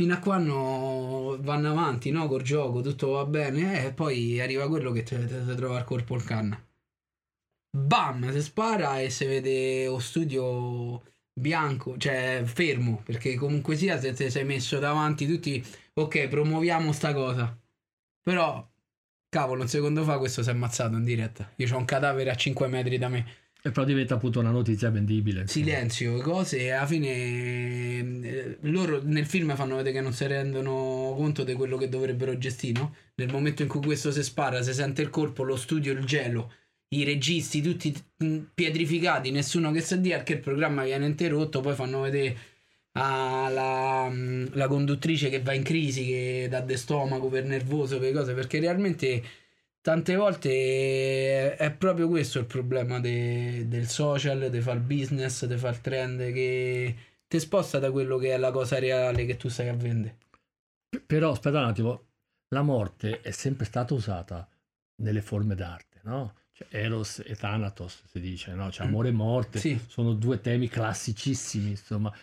[0.00, 2.28] Fino a quando vanno avanti, no?
[2.28, 5.16] Col gioco, tutto va bene, eh, e poi arriva quello che ti
[5.56, 6.56] trova al corpo il canna.
[7.76, 8.30] Bam!
[8.30, 14.30] Si spara e si vede lo studio bianco, cioè fermo, perché comunque sia se ti
[14.30, 17.58] sei messo davanti tutti, ok, promuoviamo sta cosa.
[18.22, 18.64] Però,
[19.28, 21.52] cavolo, un secondo fa questo si è ammazzato in diretta.
[21.56, 23.26] Io ho un cadavere a 5 metri da me.
[23.68, 25.46] E però diventa appunto una notizia vendibile.
[25.46, 31.14] Silenzio, cose, e alla fine eh, loro nel film fanno vedere che non si rendono
[31.16, 32.94] conto di quello che dovrebbero gestire, no?
[33.16, 36.52] Nel momento in cui questo si spara, si sente il colpo, lo studio, il gelo,
[36.88, 41.74] i registi tutti mm, pietrificati, nessuno che sa dire che il programma viene interrotto, poi
[41.74, 42.36] fanno vedere
[42.92, 48.12] alla mm, la conduttrice che va in crisi, che dà de stomaco per nervoso, per
[48.12, 49.22] cose, perché realmente
[49.88, 55.80] tante volte è proprio questo il problema de- del social, di fare business, di fare
[55.80, 56.96] trend, che
[57.26, 60.18] ti sposta da quello che è la cosa reale che tu stai a vendere.
[61.06, 62.04] Però aspetta un attimo,
[62.48, 64.46] la morte è sempre stata usata
[64.96, 66.34] nelle forme d'arte, no?
[66.52, 68.70] Cioè, Eros e Thanatos si dice, no?
[68.70, 69.82] Cioè, amore e morte Sì.
[69.88, 72.14] sono due temi classicissimi, insomma.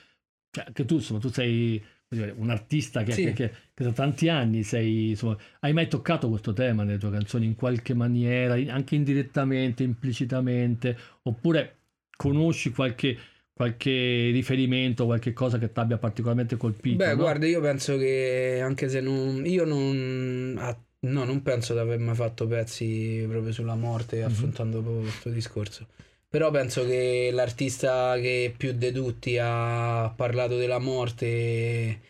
[0.52, 3.24] Cioè, che tu, insomma, tu sei un artista che, Sì.
[3.24, 7.10] che- che- che da tanti anni sei, insomma, hai mai toccato questo tema nelle tue
[7.12, 11.78] canzoni in qualche maniera, anche indirettamente, implicitamente, oppure
[12.16, 13.18] conosci qualche,
[13.52, 16.98] qualche riferimento, qualche cosa che ti abbia particolarmente colpito?
[16.98, 17.16] Beh, no?
[17.18, 19.46] guarda, io penso che anche se non.
[19.46, 20.56] Io non.
[20.60, 24.24] ah, no, non penso di aver mai fatto pezzi proprio sulla morte, Mhm.
[24.26, 25.88] affrontando proprio questo discorso.
[26.36, 32.02] Però penso che l'artista che più di tutti ha parlato della morte,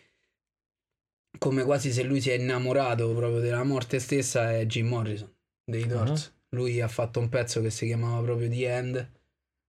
[1.38, 5.32] come quasi se lui si è innamorato proprio della morte stessa, è Jim Morrison
[5.64, 6.34] dei Doors.
[6.56, 9.12] Lui ha fatto un pezzo che si chiamava proprio The End,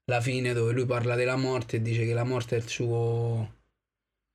[0.07, 3.57] la fine, dove lui parla della morte e dice che la morte è il suo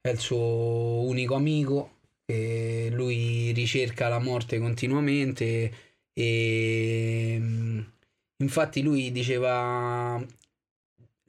[0.02, 5.74] è il suo unico amico e lui ricerca la morte continuamente
[6.14, 7.82] e mm,
[8.42, 10.24] infatti lui diceva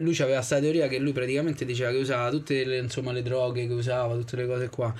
[0.02, 3.66] lui aveva questa teoria che lui praticamente diceva che usava tutte le, insomma, le droghe
[3.66, 4.94] che usava, tutte le cose qua.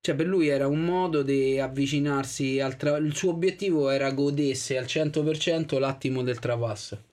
[0.00, 4.76] Cioè per lui era un modo di avvicinarsi al tra- il suo obiettivo era godesse
[4.78, 7.04] al 100% l'attimo del travasso.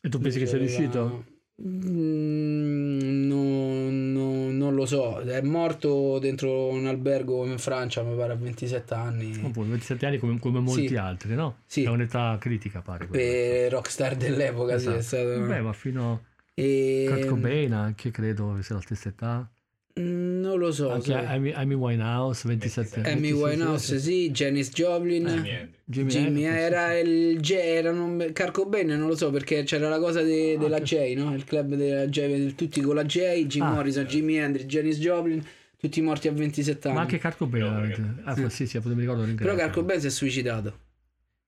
[0.00, 1.27] E tu pensi che sia riuscito?
[1.66, 8.32] Mm, no- no- non lo so, è morto dentro un albergo in Francia, mi pare
[8.32, 9.32] a 27 anni.
[9.34, 10.96] Appunto, 27 anni come, come molti Sì.
[10.96, 11.58] altri, no?
[11.66, 11.82] Sì.
[11.82, 13.06] È un'età critica, pare.
[13.06, 15.02] Per rockstar dell'epoca, sì, è Esatto.
[15.24, 15.46] stato.
[15.46, 19.48] Beh, ma fino E- a Kurt Cobain anche credo sia la stessa età.
[19.98, 20.90] Mm, Non lo so.
[20.90, 21.12] Anche.
[21.14, 23.10] Amy, Amy Winehouse, 27 anni.
[23.10, 25.24] Amy Winehouse, sì, Janis Joplin.
[25.26, 25.76] Jimi Hendrix.
[25.84, 27.08] Jimmy, Jimmy era sì.
[27.08, 30.78] il J, erano Carco Bene, non lo so perché c'era la cosa de- Ah, della
[30.80, 31.34] che- J, no?
[31.34, 33.72] Il club della J, tutti con la J, Jim Ah.
[33.72, 35.42] Morrison, Jimi Hendrix, Janis Joplin,
[35.78, 36.96] tutti morti a 27 anni.
[36.96, 37.64] Ma anche Kurt Cobain.
[37.64, 39.24] No, perché- Ah, sì, sì, sì, mi ricordo.
[39.34, 40.78] Però Carco Bene si è suicidato.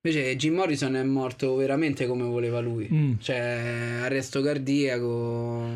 [0.03, 2.89] Invece Jim Morrison è morto veramente come voleva lui.
[2.91, 5.67] Mm, Cioè, arresto cardiaco,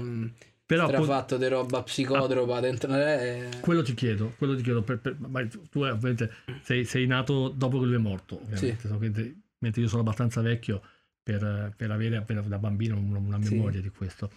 [0.66, 2.94] Però appunto, strafatto di roba psicotropa dentro.
[2.94, 6.30] eh, quello ti chiedo, quello ti chiedo, per- per- ma tu eh, ovviamente
[6.62, 8.76] sei, sei nato dopo che lui è morto, che-
[9.58, 10.80] mentre io sono abbastanza vecchio
[11.22, 13.54] per, per avere appena da bambino una, una Sì.
[13.54, 14.30] memoria di questo.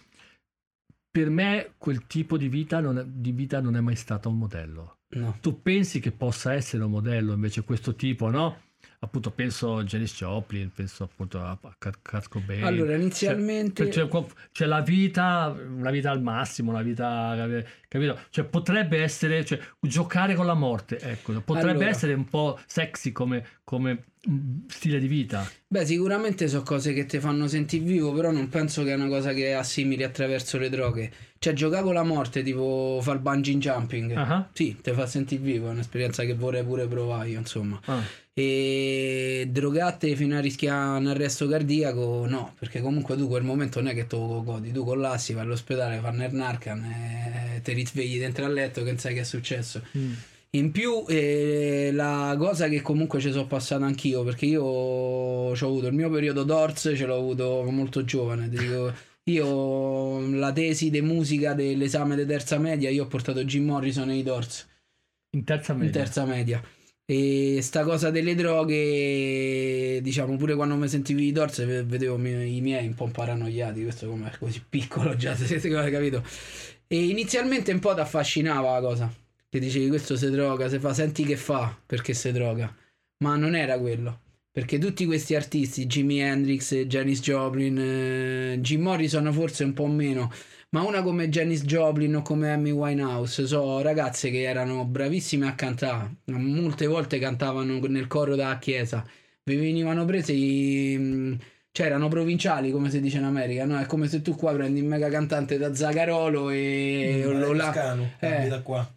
[1.10, 4.38] Per me quel tipo di vita, non è, di vita non è mai stato un
[4.38, 4.98] modello.
[5.10, 5.38] no.
[5.40, 8.60] Tu pensi che possa essere un modello invece questo tipo, no?
[9.00, 12.64] Appunto penso a Janis Joplin, penso appunto a, Kurt- Cobain.
[12.64, 13.88] Allora, Cioè, inizialmente...
[13.88, 18.18] C'è, c'è- c'è la vita, una vita al massimo, una vita, capito?
[18.30, 21.88] Cioè potrebbe essere, cioè, giocare con la morte, ecco, potrebbe Allora.
[21.90, 25.48] essere un po' sexy come, come mm, stile di vita.
[25.68, 29.06] Beh, sicuramente sono cose che ti fanno sentire vivo, però non penso che è una
[29.06, 31.12] cosa che assimili attraverso le droghe.
[31.38, 34.12] Cioè, giocare con la morte, tipo fare il bungee jumping.
[34.16, 37.78] Ah, Sì, ti fa sentire vivo, è un'esperienza che vorrei pure provare io, insomma.
[37.84, 38.02] ah.
[38.40, 43.90] E drogate fino a rischiare un arresto cardiaco, no, perché comunque tu quel momento non
[43.90, 48.44] è che tu godi, tu collassi, vai all'ospedale, fanno il narcan e ti risvegli dentro
[48.44, 49.82] al letto che non sai che è successo.
[49.96, 50.12] Mm.
[50.50, 55.88] In più, eh, la cosa che comunque ci sono passato anch'io, perché io ho avuto
[55.88, 58.48] il mio periodo d'Ors, ce l'ho avuto molto giovane.
[58.48, 64.10] dico, io la tesi di musica dell'esame di terza media, io ho portato Jim Morrison
[64.10, 64.66] e i Doors
[65.30, 65.86] In terza media.
[65.88, 66.62] in terza media.
[67.10, 72.60] E sta cosa delle droghe, diciamo, pure quando mi sentivo i Doors ve- vedevo i
[72.60, 76.22] miei un po' paranoiati, questo come così piccolo già, se siete capito.
[76.86, 79.10] E inizialmente un po' ti affascinava la cosa,
[79.48, 82.74] che dicevi questo si droga, se fa, senti che fa, perché si droga.
[83.24, 84.20] Ma non era quello.
[84.50, 90.30] Perché tutti questi artisti, Jimi Hendrix, Janis Joplin, eh, Jim Morrison forse un po' meno,
[90.70, 95.54] ma una come Janis Joplin o come Amy Winehouse, so ragazze che erano bravissime a
[95.54, 99.04] cantare, molte volte cantavano nel coro della chiesa,
[99.44, 101.38] vi venivano presi, mh,
[101.72, 103.78] cioè erano provinciali come si dice in America, no?
[103.78, 107.72] È come se tu qua prendi un mega cantante da Zagarolo e Mm, Valerio là.
[107.72, 108.36] Scanu, Eh.
[108.36, 108.92] abita qua.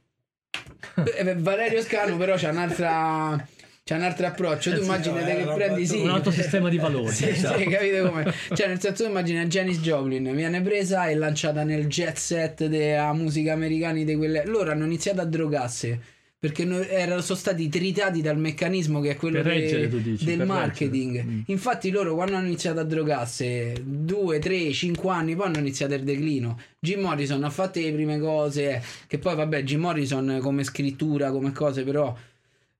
[1.15, 3.47] Eh, Valerio Scano però c'ha un'altra...
[3.83, 7.09] C'è un altro approccio, tu Eh immaginate che prendi sì, Un altro sistema di valori.
[7.13, 7.57] sì, diciamo.
[7.57, 8.33] sì, capite come?
[8.53, 13.11] Cioè, nel senso, tu immagina Janis Joplin viene presa e lanciata nel jet set della
[13.13, 14.45] musica americana di quelle.
[14.45, 15.99] Loro hanno iniziato a drogarsi
[16.41, 20.25] perché no- erano, sono stati tritati dal meccanismo che è quello de- reggere, tu dici,
[20.25, 21.23] del marketing.
[21.23, 21.39] Mm.
[21.47, 26.03] Infatti, loro quando hanno iniziato a drogarsi, due, tre, cinque anni, poi hanno iniziato il
[26.03, 26.59] declino.
[26.79, 31.51] Jim Morrison ha fatto le prime cose, che poi, vabbè, Jim Morrison come scrittura, come
[31.51, 32.15] cose, però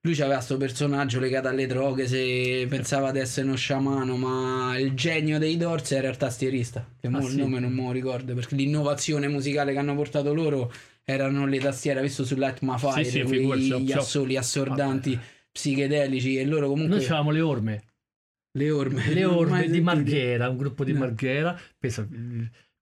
[0.03, 4.93] lui aveva questo personaggio legato alle droghe se pensava di essere uno sciamano ma il
[4.93, 7.37] genio dei Doors era il tastierista che mo Ah, il sì?
[7.37, 10.71] nome non me lo ricordo perché l'innovazione musicale che hanno portato loro
[11.03, 15.19] erano le tastiere visto su Light My Fire Sì, sì, ho- gli assoli assordanti
[15.51, 17.83] psichedelici e loro comunque Noi avevamo le orme.
[18.57, 19.81] le orme Le orme di.
[19.81, 20.99] Marghera, un gruppo di No.
[20.99, 22.07] Marghera, pensa,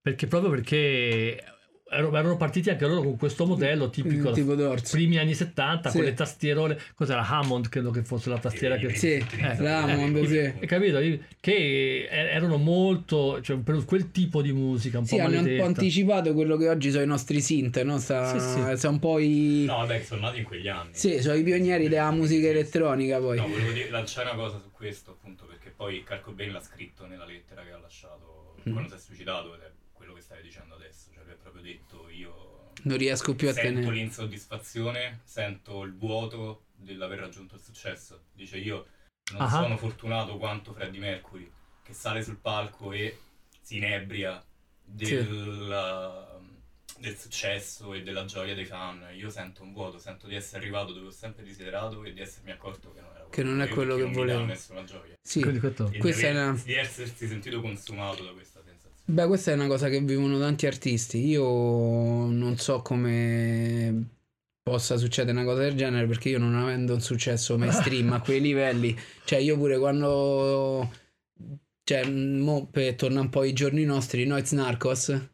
[0.00, 1.42] perché proprio perché
[1.90, 5.96] erano erano partiti anche loro con questo modello tipico tipo Doors primi anni 70 Sì.
[5.96, 10.26] con le tastierole, cos'era Hammond credo che fosse la tastiera che sì Eh, Hammond, eh,
[10.26, 10.38] sì.
[10.38, 10.98] Hai capito?
[11.40, 15.56] Che er- erano molto, cioè per quel tipo di musica un Sì, po' hanno un
[15.56, 17.98] po' anticipato quello che oggi sono i nostri synth, no?
[17.98, 18.76] Sta, Sì, sì.
[18.78, 19.64] Sono un po' i...
[19.66, 20.90] No, vabbè, sono nati in quegli anni.
[20.92, 23.36] Sì, sono i pionieri della musica elettronica poi.
[23.38, 27.06] No, volevo dire, lanciare una cosa su questo, appunto, perché poi Kurt Cobain l'ha scritto
[27.06, 28.72] nella lettera che ha lasciato Mm.
[28.72, 31.08] quando si è suicidato ed è quello che stai dicendo adesso.
[31.14, 33.94] Cioè, lui ha proprio detto, io Non riesco più a sento tenere.
[33.94, 38.24] l'insoddisfazione, sento il vuoto dell'aver raggiunto il successo.
[38.32, 38.86] Dice, io
[39.32, 39.48] non Ah.
[39.48, 41.50] sono fortunato quanto Freddie Mercury,
[41.82, 43.18] che sale sul palco e
[43.60, 44.42] si inebria
[44.82, 46.38] del,
[46.98, 49.06] del successo e della gioia dei fan.
[49.14, 52.50] Io sento un vuoto, sento di essere arrivato dove ho sempre desiderato e di essermi
[52.50, 54.44] accorto che non era Che non è quello perché che non mi volevo.
[54.46, 55.14] nessuna gioia.
[55.22, 55.40] Sì.
[55.42, 58.59] Questo- Questa di, è una- di essersi sentito consumato da questa.
[59.10, 61.26] Beh, questa è una cosa che vivono tanti artisti.
[61.26, 64.08] Io non so come
[64.62, 68.40] possa succedere una cosa del genere perché io non avendo un successo mainstream a quei
[68.40, 70.88] livelli, cioè io pure quando
[71.82, 75.28] cioè mo per tornare un po' ai giorni nostri, Noiz Narcos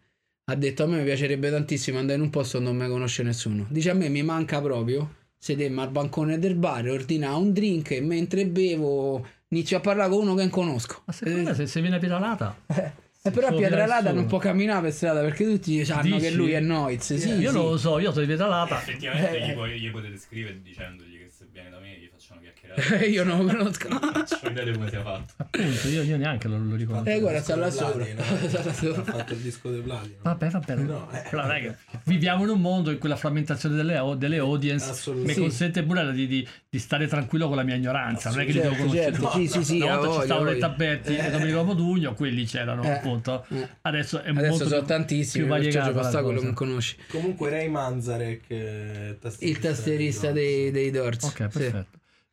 [0.48, 3.22] ha detto a me mi piacerebbe tantissimo andare in un posto dove non mi conosce
[3.24, 3.66] nessuno.
[3.68, 8.00] Dice a me mi manca proprio sedemmo al bancone del bar, ordinare un drink e
[8.00, 11.02] mentre bevo inizio a parlare con uno che non conosco.
[11.04, 12.56] Ma secondo me se, se viene Piralata...
[13.28, 16.18] Eh, però Pietralata non può camminare per strada perché tutti sanno Dici?
[16.20, 17.14] che lui è Noiz.
[17.14, 17.56] Sì, io sì.
[17.56, 18.76] lo so, io sono di Pietralata.
[18.78, 19.46] Effettivamente Eh.
[19.48, 21.96] gli, puoi- gli potete scrivere dicendogli che se viene da me
[22.34, 22.40] una
[22.76, 23.04] chiacchierata.
[23.04, 23.88] Io non lo conosco.
[23.88, 25.32] Non ho idea di come sia fatto.
[25.36, 27.08] Appunto, io, io neanche lo, lo ricordo.
[27.08, 28.04] Eh, guarda, sta là dei sopra.
[28.04, 30.16] Ha fatto il disco dei Platino.
[30.22, 30.74] Vabbè, vabbè.
[30.76, 31.22] No, eh.
[31.30, 35.82] Però che viviamo in un mondo in cui la frammentazione delle, delle audience mi consente
[35.82, 38.30] pure di, di- di stare tranquillo con la mia ignoranza.
[38.30, 39.12] Non è che li devo Certo, conoscere.
[39.12, 39.46] certo, tutti.
[39.46, 40.66] sì, sì, sì, Una volta ci voglia, stavano i voglia.
[40.68, 43.46] tappetti e Domenico Modugno, quelli c'erano Eh, appunto.
[43.50, 43.68] eh.
[43.82, 46.96] Adesso è Adesso molto sono più- tantissimi, più ci la stare quello non conosci.
[47.08, 51.24] Comunque Ray Manzarek, eh, Il tastierista dei, dei Doors.
[51.24, 51.86] Ok, perfetto.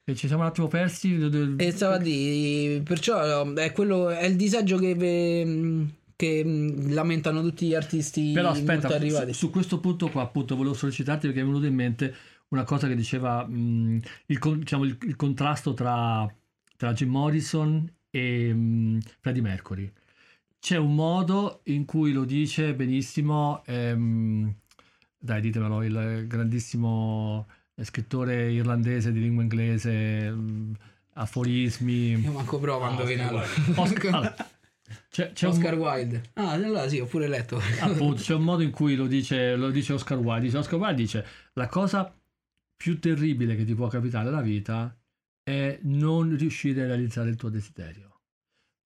[0.06, 1.16] E ci siamo un attimo persi.
[1.58, 5.86] E stava a dire, perciò è, quello, è il disagio che, ve-
[6.18, 6.44] che
[6.90, 9.34] lamentano tutti gli artisti Però aspetta, su, arrivati.
[9.34, 12.16] su questo punto qua appunto volevo sollecitarti perché mi è venuto in mente
[12.50, 16.30] una cosa che diceva mh, il, diciamo, il- il contrasto tra,
[16.76, 19.90] tra Jim Morrison e mh, Freddie Mercury.
[20.60, 24.54] C'è un modo in cui lo dice benissimo, ehm,
[25.18, 27.48] dai ditemelo, il grandissimo
[27.82, 30.74] scrittore irlandese di lingua inglese, mh,
[31.14, 32.12] aforismi.
[32.20, 33.42] Io manco provo a Ah, indovinarlo.
[33.76, 34.36] Oscar, allora,
[35.10, 36.22] c'è, c'è un- Oscar Wilde.
[36.34, 37.60] Ah, allora sì, ho pure letto.
[37.80, 40.96] appunto c'è un modo in cui lo dice, lo dice Oscar Wilde dice, Oscar Wilde
[41.02, 42.16] dice la cosa
[42.76, 44.96] più terribile che ti può capitare nella vita
[45.42, 48.10] è non riuscire a realizzare il tuo desiderio.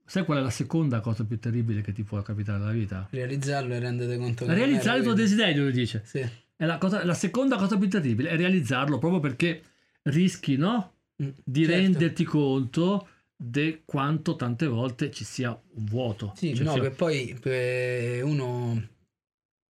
[0.06, 3.08] Sai qual è la seconda cosa più terribile che ti può capitare nella vita?
[3.10, 5.28] Realizzarlo e rendete conto che Realizzare il tuo quello.
[5.28, 6.02] desiderio, lui dice.
[6.06, 6.26] Sì.
[6.58, 9.62] È la, cosa- la seconda cosa più terribile è realizzarlo proprio perché
[10.04, 10.96] rischi, no?
[11.22, 11.80] Mm, Di certo.
[11.80, 16.34] renderti conto di quanto tante volte ci sia un vuoto.
[16.36, 18.88] Sì, Cioè, no, sia- che poi eh, uno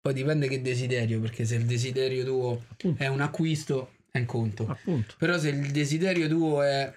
[0.01, 4.25] poi dipende che desiderio, perché se il desiderio tuo appunto, è un acquisto è un
[4.27, 4.68] conto.
[4.68, 5.14] appunto.
[5.18, 6.92] Però se il desiderio tuo è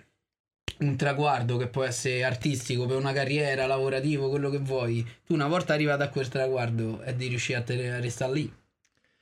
[0.82, 5.48] un traguardo che può essere artistico, per una carriera, lavorativo, quello che vuoi, tu una
[5.48, 8.54] volta arrivato a quel traguardo è di riuscire a, te- a restare lì,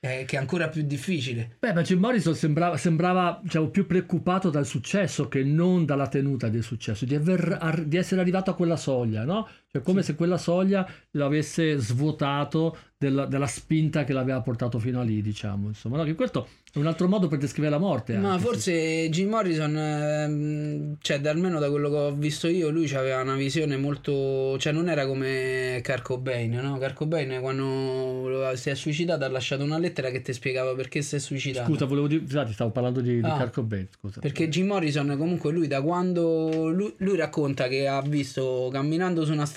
[0.00, 1.56] è, che è ancora più difficile.
[1.58, 6.48] Beh, ma Jim Morrison sembrava, sembrava, diciamo, più preoccupato dal successo che non dalla tenuta
[6.48, 9.48] del successo, di, aver- ar- di essere arrivato a quella soglia, no?
[9.70, 14.98] Cioè come se quella soglia lo avesse svuotato della, della spinta che l'aveva portato fino
[15.00, 15.68] a lì, diciamo.
[15.68, 16.04] Insomma, no?
[16.04, 18.16] Che questo è un altro modo per descrivere la morte.
[18.16, 18.46] Ma anche, sì.
[18.46, 23.20] forse Jim Morrison, ehm, cioè da- almeno da quello che ho visto io, lui aveva
[23.20, 24.56] una visione molto...
[24.58, 26.78] cioè non era come Kurt Cobain, no?
[26.78, 31.16] Kurt Cobain quando si è suicidato ha lasciato una lettera che ti spiegava perché si
[31.16, 31.70] è suicidato.
[31.70, 33.36] Scusa, volevo dire, scusate, stavo parlando di, di Ah.
[33.36, 34.20] Kurt Cobain, scusa.
[34.20, 36.70] Perché Jim Morrison comunque lui da quando...
[36.70, 39.56] Lui, lui racconta che ha visto camminando su una strada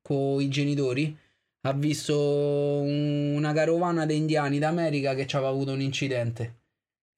[0.00, 1.16] con i genitori,
[1.62, 6.56] ha visto un- una carovana di indiani d'America che ci aveva avuto un incidente.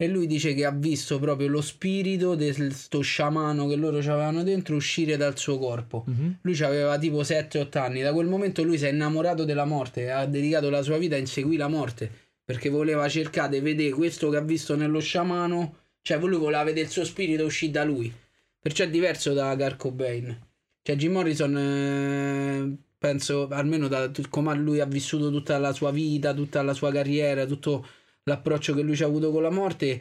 [0.00, 4.42] E lui dice che ha visto proprio lo spirito di sto sciamano che loro avevano
[4.42, 6.04] dentro uscire dal suo corpo.
[6.06, 6.38] Mhm.
[6.40, 8.00] Lui aveva tipo 7-8 anni.
[8.00, 11.18] Da quel momento lui si è innamorato della morte ha dedicato la sua vita a
[11.18, 12.10] inseguire la morte.
[12.42, 15.76] Perché voleva cercare di vedere questo che ha visto nello sciamano.
[16.00, 18.10] Cioè, lui voleva vedere il suo spirito uscire da lui.
[18.58, 20.48] Perciò è diverso da Kurt Cobain.
[20.82, 26.34] Cioè, Jim Morrison, eh, penso, almeno da come lui ha vissuto tutta la sua vita,
[26.34, 27.86] tutta la sua carriera, tutto
[28.24, 30.00] l'approccio che lui ci ha avuto con la morte,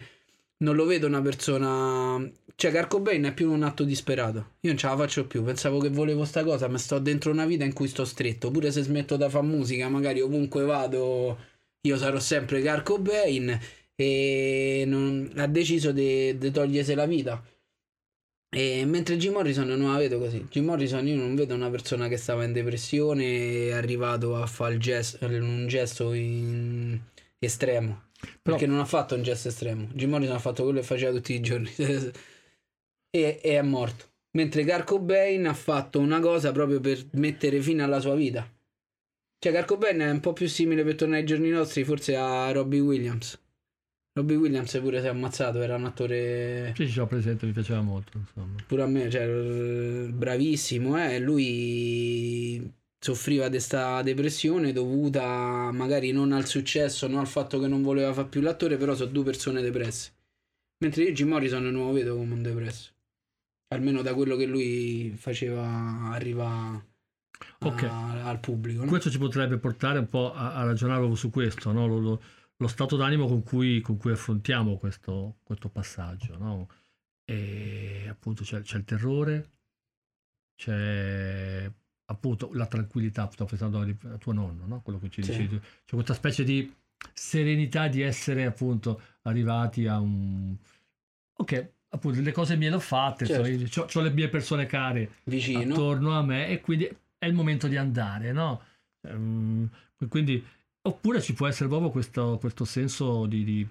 [0.58, 2.18] non lo vedo una persona...
[2.56, 4.56] Cioè, Kurt Cobain è più un atto disperato.
[4.62, 5.44] Io non ce la faccio più.
[5.44, 8.52] Pensavo che volevo sta cosa, ma sto dentro una vita in cui sto stretto.
[8.52, 11.38] Pure se smetto da fare musica, magari ovunque vado,
[11.82, 13.60] io sarò sempre Kurt Cobain.
[13.96, 17.42] E non- ha deciso di di togliersi la vita.
[18.52, 20.48] E mentre Jim Morrison non la vedo così.
[20.50, 24.46] Jim Morrison io non vedo una persona che stava in depressione e è arrivato a
[24.48, 27.00] fare gesto- un gesto in-
[27.38, 28.08] estremo.
[28.20, 29.88] Però- Perché non ha fatto un gesto estremo.
[29.94, 31.70] Jim Morrison ha fatto quello che faceva tutti i giorni.
[31.78, 32.12] e,
[33.12, 34.06] e è morto.
[34.32, 38.48] Mentre Kurt Cobain ha fatto una cosa proprio per mettere fine alla sua vita.
[39.38, 42.52] Cioè Kurt Cobain è un po' più simile per tornare ai giorni nostri forse a
[42.52, 43.40] Robbie Williams.
[44.20, 47.82] Robbie Williams pure si è ammazzato, era un attore Sì, ci ho presente, mi piaceva
[47.82, 48.56] molto, insomma.
[48.68, 51.20] pure a me, cioè, bravissimo, eh.
[51.20, 57.82] lui soffriva di questa depressione dovuta magari non al successo, non al fatto che non
[57.82, 60.12] voleva fare più l'attore, però sono due persone depresse.
[60.84, 62.92] Mentre io Jim Morrison non lo vedo come un depresso.
[63.74, 66.84] Almeno da quello che lui faceva arriva
[67.60, 67.84] Ok.
[67.84, 68.84] al pubblico.
[68.84, 68.90] no?
[68.90, 71.88] Questo ci potrebbe portare un po' a, a ragionare su questo, no?
[71.88, 72.22] lo, lo-
[72.62, 76.38] lo stato d'animo con cui, con cui affrontiamo questo, questo passaggio.
[76.38, 76.68] no?
[77.24, 79.50] E appunto c'è, c'è il terrore,
[80.56, 81.72] c'è
[82.06, 84.82] appunto la tranquillità, sto pensando a tuo nonno, no?
[84.82, 85.32] quello che ci Sì.
[85.32, 85.60] dicevi.
[85.60, 86.74] C'è questa specie di
[87.14, 90.56] serenità di essere appunto arrivati a un...
[91.38, 94.00] Ok, appunto le cose mie le ho fatte, Certo.
[94.00, 95.74] ho le mie persone care Vicino.
[95.74, 96.86] attorno a me e quindi
[97.18, 98.64] è il momento di andare, no?
[99.08, 99.70] Ehm,
[100.10, 100.44] quindi,
[100.82, 103.68] oppure ci può essere proprio questo, questo senso di, di-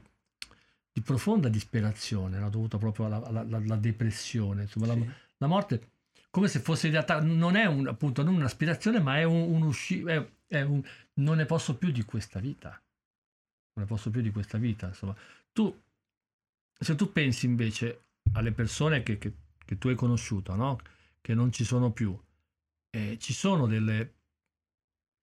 [0.93, 2.51] di profonda disperazione, no?
[2.51, 4.63] dovuta proprio alla, alla- alla- depressione.
[4.63, 5.09] Insomma, la, Sì.
[5.39, 5.91] la morte,
[6.31, 9.63] come se fosse in realtà, non è un, appunto non un'aspirazione, ma è un, un
[9.63, 10.83] usci- è- è un
[11.15, 12.71] non ne posso più di questa vita.
[12.71, 14.87] Non ne posso più di questa vita.
[14.89, 15.15] Insomma,
[15.53, 15.73] tu,
[16.81, 20.79] se tu pensi invece alle persone che, che- che tu hai conosciuto, no?
[21.21, 22.19] che non ci sono più,
[22.91, 24.15] eh, ci sono delle,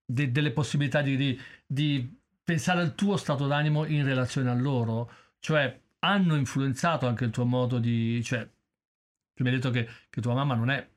[0.05, 5.11] de- delle possibilità di, di- di pensare al tuo stato d'animo in relazione a loro,
[5.39, 8.21] cioè hanno influenzato anche il tuo modo di...
[8.23, 8.43] Cioè,
[9.33, 10.87] tu mi hai detto che, che tua mamma non è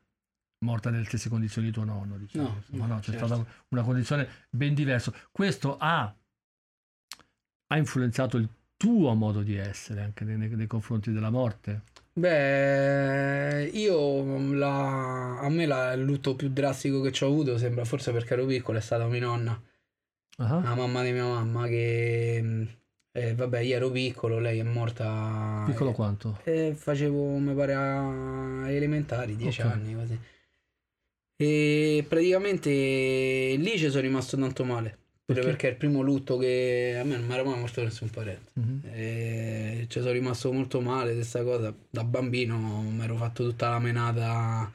[0.59, 2.47] morta nelle stesse condizioni di tuo nonno, diciamo.
[2.47, 3.25] No, insomma, no, no, c'è certo.
[3.25, 5.11] stata una condizione ben diversa.
[5.31, 6.13] Questo ha,
[7.67, 8.47] ha influenzato il
[8.77, 11.81] tuo modo di essere anche nei, nei- nei confronti della morte.
[12.19, 17.85] Beh, io la- a me la- il lutto più drastico che ci ho avuto sembra
[17.85, 19.61] forse perché ero piccolo è stata mia nonna,
[20.37, 22.67] Ah, la mamma di mia mamma che mh,
[23.13, 26.37] eh, vabbè, io ero piccolo, lei è morta Piccolo eh, quanto?
[26.43, 29.65] eh, facevo mi pare a elementari, 10 Ok.
[29.65, 30.19] anni così.
[31.41, 34.98] E praticamente lì ci sono rimasto tanto male,
[35.29, 35.49] Pure Perché?
[35.51, 38.49] perché è il primo lutto che a me non mi era mai morto nessun parente.
[38.53, 38.81] Mhm.
[38.91, 41.71] E ci sono rimasto molto male questa cosa.
[41.87, 44.73] Da bambino mi ero fatto tutta la menata.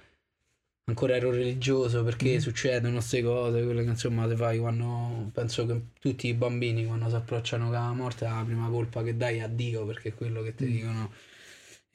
[0.87, 2.39] Ancora ero religioso perché Mhm.
[2.39, 7.09] succedono queste cose, quelle che insomma ti fai quando penso che tutti i bambini quando
[7.09, 10.15] si approcciano con la morte la prima colpa che dai è a Dio perché è
[10.15, 10.71] quello che ti Mm.
[10.71, 11.11] dicono.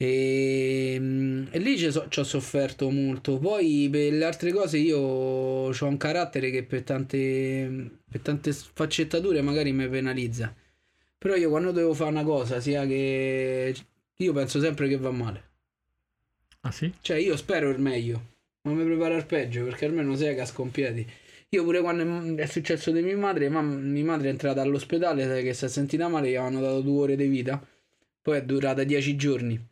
[0.02, 3.38] E, mm, e lì ci, ho sofferto molto.
[3.38, 9.42] Poi per le altre cose io ho un carattere che per tante, per tante sfaccettature
[9.42, 10.54] magari mi penalizza.
[11.18, 13.74] Però io quando devo fare una cosa, sia che
[14.16, 15.48] io penso sempre che va male.
[16.62, 16.90] Ah sì?
[17.02, 18.22] Cioè io spero il meglio,
[18.62, 21.06] ma mi preparo al peggio perché almeno sai casco in piedi.
[21.50, 25.42] Io pure quando è successo di mia madre, ma mia madre è entrata all'ospedale, sai
[25.42, 27.62] che si è sentita male, gli avevano dato due ore di vita,
[28.22, 29.68] poi è durata dieci giorni.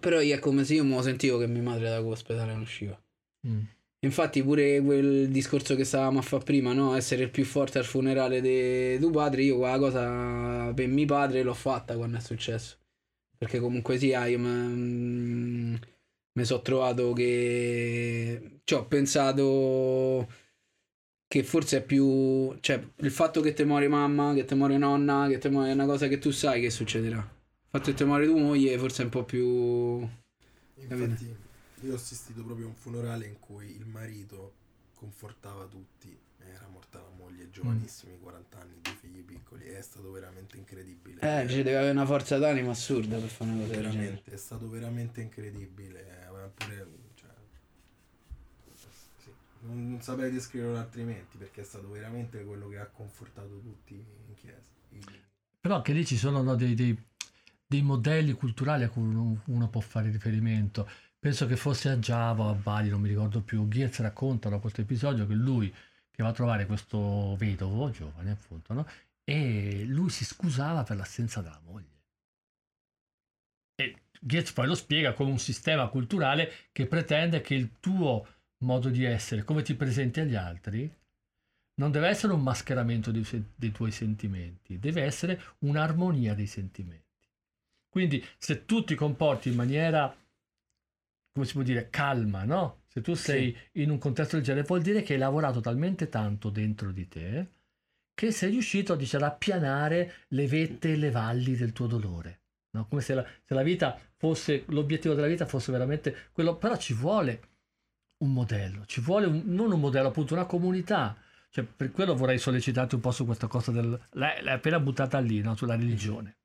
[0.00, 3.00] Però è come se io mi sentivo che mia madre da quell'ospedale non usciva.
[3.46, 3.60] Mm.
[4.00, 6.94] Infatti pure quel discorso che stavamo a fare prima, no?
[6.94, 11.42] Essere il più forte al funerale di tuo padre, io quella cosa per mio padre
[11.42, 12.76] l'ho fatta quando è successo.
[13.36, 15.78] Perché comunque sia, io mi
[16.44, 18.60] sono trovato che...
[18.64, 20.28] Cioè, ho pensato
[21.26, 22.56] che forse è più...
[22.60, 25.86] Cioè, il fatto che te muore mamma, che te muore nonna, che te muore una
[25.86, 27.36] cosa che tu sai che succederà.
[27.70, 30.08] Il fatto che te muore tua moglie forse è un po' più...
[30.76, 31.36] Infatti,
[31.82, 34.54] io ho assistito proprio a un funerale in cui il marito
[34.94, 36.18] confortava tutti.
[36.38, 39.66] Era morta la moglie, giovanissimi, 40 anni, due figli piccoli.
[39.66, 41.20] È stato veramente incredibile.
[41.20, 43.98] Eh, ci deve avere una forza d'animo assurda per fare una cosa del genere.
[43.98, 46.24] veramente, è stato veramente incredibile.
[46.26, 47.30] aveva pure, cioè,
[49.18, 53.92] sì, non, non saprei descriverlo altrimenti perché è stato veramente quello che ha confortato tutti
[53.92, 54.62] in chiesa.
[55.60, 56.98] Però anche lì ci sono no, dei, dei-
[57.68, 60.88] dei modelli culturali a cui uno, uno può fare riferimento.
[61.18, 63.68] Penso che fosse a Java o a Bali, non mi ricordo più.
[63.68, 65.72] Geertz racconta da questo episodio che lui
[66.10, 68.86] che va a trovare questo vedovo, giovane appunto, no?
[69.22, 71.96] e lui si scusava per l'assenza della moglie.
[73.74, 78.26] E Geertz poi lo spiega come un sistema culturale che pretende che il tuo
[78.64, 80.90] modo di essere, come ti presenti agli altri,
[81.74, 87.07] non deve essere un mascheramento dei, dei tuoi sentimenti, deve essere un'armonia dei sentimenti.
[87.88, 90.14] Quindi se tu ti comporti in maniera,
[91.32, 92.82] come si può dire, calma, no?
[92.88, 96.50] Se tu sei in un contesto del genere, vuol dire che hai lavorato talmente tanto
[96.50, 97.48] dentro di te
[98.18, 102.40] che sei riuscito diciamo, a appianare le vette e le valli del tuo dolore.
[102.70, 102.88] no?
[102.88, 106.94] Come se la, se la vita fosse, l'obiettivo della vita fosse veramente quello, però ci
[106.94, 107.42] vuole
[108.18, 111.16] un modello, ci vuole un- non un modello, appunto una comunità.
[111.48, 113.96] Cioè, per quello vorrei sollecitarti un po' su questa cosa del...
[114.14, 115.54] L'hai, l'hai appena buttata lì, no?
[115.54, 116.38] sulla religione.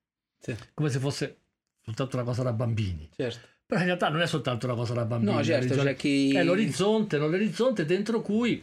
[0.44, 1.38] Sì, Come se fosse
[1.82, 3.08] soltanto una cosa da bambini.
[3.16, 3.48] certo.
[3.66, 5.32] Però in realtà non è soltanto una cosa da bambini.
[5.32, 6.34] No, certo, c'è chi...
[6.34, 8.62] È l'orizzonte, l'orizzonte dentro cui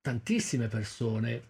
[0.00, 1.42] tantissime persone,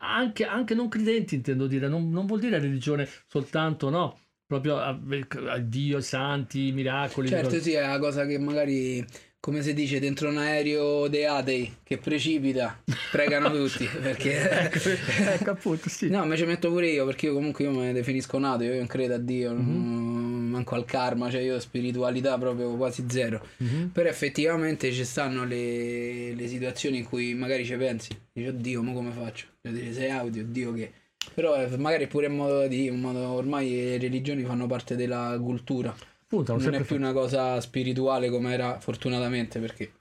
[0.00, 4.18] anche, anche non credenti intendo dire, non, non vuol dire religione soltanto, no?
[4.46, 7.28] Proprio a, a Dio, i santi, i miracoli.
[7.28, 9.02] Certo, cose- sì, è una cosa che magari,
[9.44, 12.80] come si dice, dentro un aereo dei atei che precipita,
[13.10, 14.48] pregano tutti, perché...
[14.48, 16.08] ecco, ecco, appunto, sì.
[16.08, 18.86] No, me ci metto pure io, perché io comunque io mi definisco nato, io non
[18.86, 19.56] credo a Dio, Mhm.
[19.72, 23.44] non- manco al karma, cioè io spiritualità proprio quasi zero.
[23.56, 23.88] Mhm.
[23.92, 28.92] Però effettivamente ci stanno le, le situazioni in cui magari ci pensi, dici oddio, ma
[28.92, 29.46] come faccio?
[29.60, 30.92] Cioè, dici, sei audio, oddio che...
[31.34, 32.88] Però eh, magari pure un modo di...
[32.88, 35.92] Un modo, ormai le religioni fanno parte della cultura,
[36.32, 39.92] Appunto, hanno non è più una cosa spirituale come era fortunatamente perché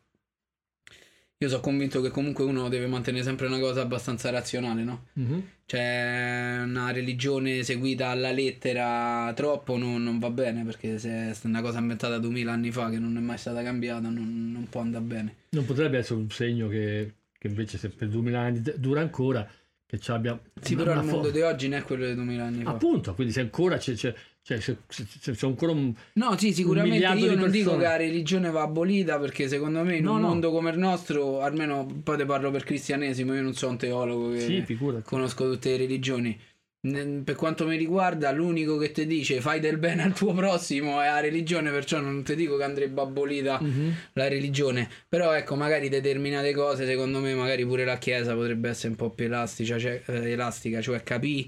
[1.42, 5.08] io sono convinto che comunque uno deve mantenere sempre una cosa abbastanza razionale, no?
[5.14, 5.44] Mhm.
[5.66, 11.62] Cioè, una religione seguita alla lettera troppo non, non va bene perché se è una
[11.62, 15.04] cosa inventata 2000 anni fa che non è mai stata cambiata non, non può andare
[15.04, 15.36] bene.
[15.50, 19.50] Non potrebbe essere un segno che, che invece se per 2000 anni dura ancora,
[19.88, 20.40] che ci abbia...
[20.62, 22.70] Sì, però il fo- mondo di oggi non è quello di 2000 anni fa.
[22.70, 24.14] Appunto, quindi se ancora c'è, c'è,
[24.44, 25.94] c'è, c'è- c'è- ancora un...
[26.14, 30.04] No, sì, sicuramente io non dico che la religione va abolita perché secondo me in
[30.04, 30.28] No, un no.
[30.28, 34.32] mondo come il nostro, almeno poi te parlo per cristianesimo, io non sono un teologo
[34.32, 36.40] che Sì, conosco tutte le religioni.
[36.84, 41.06] Per quanto mi riguarda, l'unico che ti dice fai del bene al tuo prossimo è
[41.06, 43.94] la religione, perciò non ti dico che andrebbe abolita Mhm.
[44.14, 44.90] la religione.
[45.08, 49.12] Però ecco, magari determinate cose, secondo me, magari pure la Chiesa potrebbe essere un po'
[49.12, 51.48] più elastica, cioè, eh, elastica, cioè capì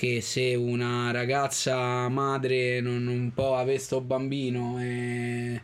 [0.00, 5.60] che se una ragazza madre non, non può avere sto bambino e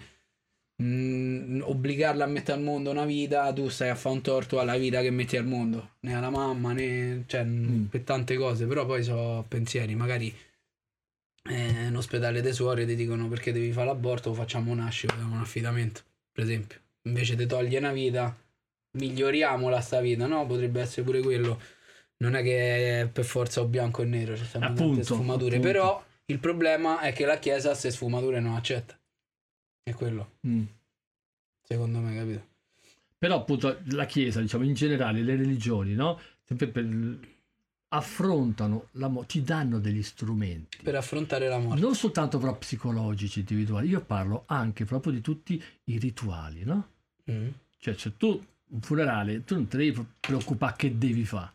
[0.82, 4.76] mm, obbligarla a mettere al mondo una vita, tu stai a fare un torto alla
[4.76, 7.84] vita che metti al mondo, né alla mamma né cioè, Mm.
[7.86, 10.34] per tante cose, però poi so pensieri, magari
[11.48, 15.40] eh, in ospedale dei suore ti dicono perché devi fare l'aborto, facciamo nascere, diamo un
[15.40, 16.78] affidamento, per esempio.
[17.04, 18.36] Invece ti toglie una vita,
[18.98, 20.44] miglioriamola sta vita, no?
[20.46, 21.58] Potrebbe essere pure quello.
[22.18, 25.66] Non è che per forza o bianco e nero, ci tante Appunto, sfumature, appunto.
[25.72, 28.98] però il problema è che la Chiesa queste sfumature non accetta.
[29.82, 30.64] È quello, Mm.
[31.62, 32.46] secondo me, capito?
[33.18, 36.20] Però appunto la Chiesa, diciamo in generale, le religioni, no?
[36.44, 37.18] Sempre per-
[37.88, 40.78] affrontano la morte, ti danno degli strumenti.
[40.82, 41.80] Per affrontare la morte.
[41.80, 46.88] Non soltanto però psicologici, individuali, io parlo anche proprio di tutti i rituali, no?
[47.30, 47.48] Mm.
[47.78, 51.52] Cioè, se tu un funerale, tu non ti devi preoccupare che devi fare,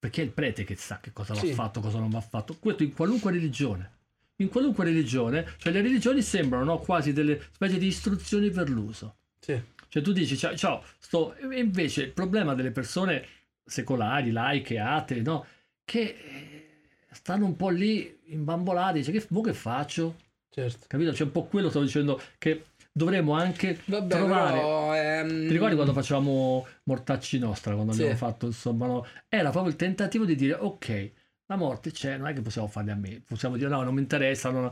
[0.00, 1.52] perché è il prete che sa che cosa va Sì.
[1.52, 2.56] fatto, cosa non va fatto.
[2.58, 3.98] Questo in qualunque religione.
[4.36, 9.16] In qualunque religione, cioè le religioni sembrano no, quasi delle specie di istruzioni per l'uso.
[9.38, 9.60] Sì.
[9.88, 11.34] Cioè tu dici, ciao, ciao, sto...
[11.36, 13.26] e invece il problema delle persone
[13.62, 15.44] secolari, laiche, atee, no?
[15.84, 16.66] Che eh,
[17.10, 20.16] stanno un po' lì imbambolati, dice, che, che faccio?
[20.48, 20.86] Certo.
[20.88, 21.12] Capito?
[21.12, 24.58] C'è un po' quello stavo dicendo che dovremmo anche Vabbè, trovare...
[24.58, 28.00] però, ehm, Ti ricordi quando facevamo Mortacci Nostra, quando Sì.
[28.02, 29.06] abbiamo fatto, insomma, no?
[29.28, 31.12] era proprio il tentativo di dire, ok,
[31.46, 34.00] la morte c'è, non è che possiamo farle a me, possiamo dire no, non mi
[34.00, 34.70] interessa, non-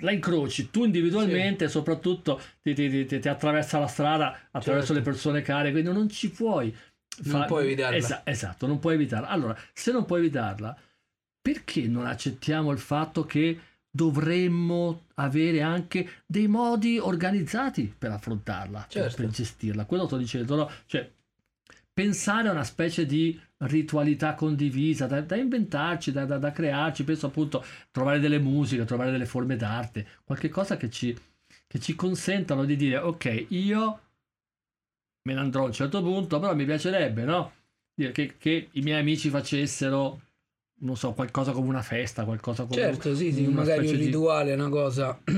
[0.00, 4.92] la incroci tu individualmente e soprattutto ti, ti- ti- ti- attraversa la strada attraverso Certo.
[4.92, 6.74] le persone care, quindi non ci puoi...
[7.24, 7.96] Non puoi evitarla.
[7.96, 9.28] Esa- esatto, non puoi evitarla.
[9.28, 10.76] Allora, se non puoi evitarla,
[11.40, 13.58] perché non accettiamo il fatto che
[13.96, 19.22] dovremmo avere anche dei modi organizzati per affrontarla, per- Certo.
[19.22, 19.86] per, gestirla?
[19.86, 20.70] Quello sto dicendo, no?
[20.84, 21.10] Cioè,
[21.92, 27.26] pensare a una specie di ritualità condivisa da, da inventarci, da, da- da crearci, penso
[27.26, 31.16] appunto trovare delle musiche, trovare delle forme d'arte, qualche cosa che ci,
[31.66, 34.00] che ci consentano di dire ok, io
[35.22, 37.52] me ne andrò a un certo punto, però mi piacerebbe, no?
[37.94, 40.20] Che, che i miei amici facessero,
[40.78, 43.98] non so, qualcosa come una festa, qualcosa come Certo, sì, sì, una magari un specie
[43.98, 45.20] di- rituale, una cosa.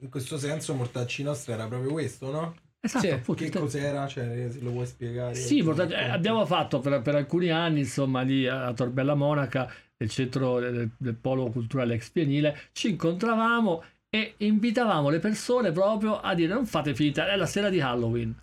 [0.00, 2.54] In questo senso Mortacci Nostra era proprio questo, no?
[2.80, 4.06] Esatto, Sì, appunto, Che te- cos'era?
[4.06, 5.34] Cioè, se lo vuoi spiegare?
[5.34, 10.10] Sì, mortacci- eh, abbiamo fatto per, per alcuni anni, insomma, lì a Torbella Monaca, nel
[10.10, 16.34] centro del, del polo culturale ex pienile, ci incontravamo e invitavamo le persone proprio a
[16.34, 18.34] dire non fate finta, è la sera di Halloween.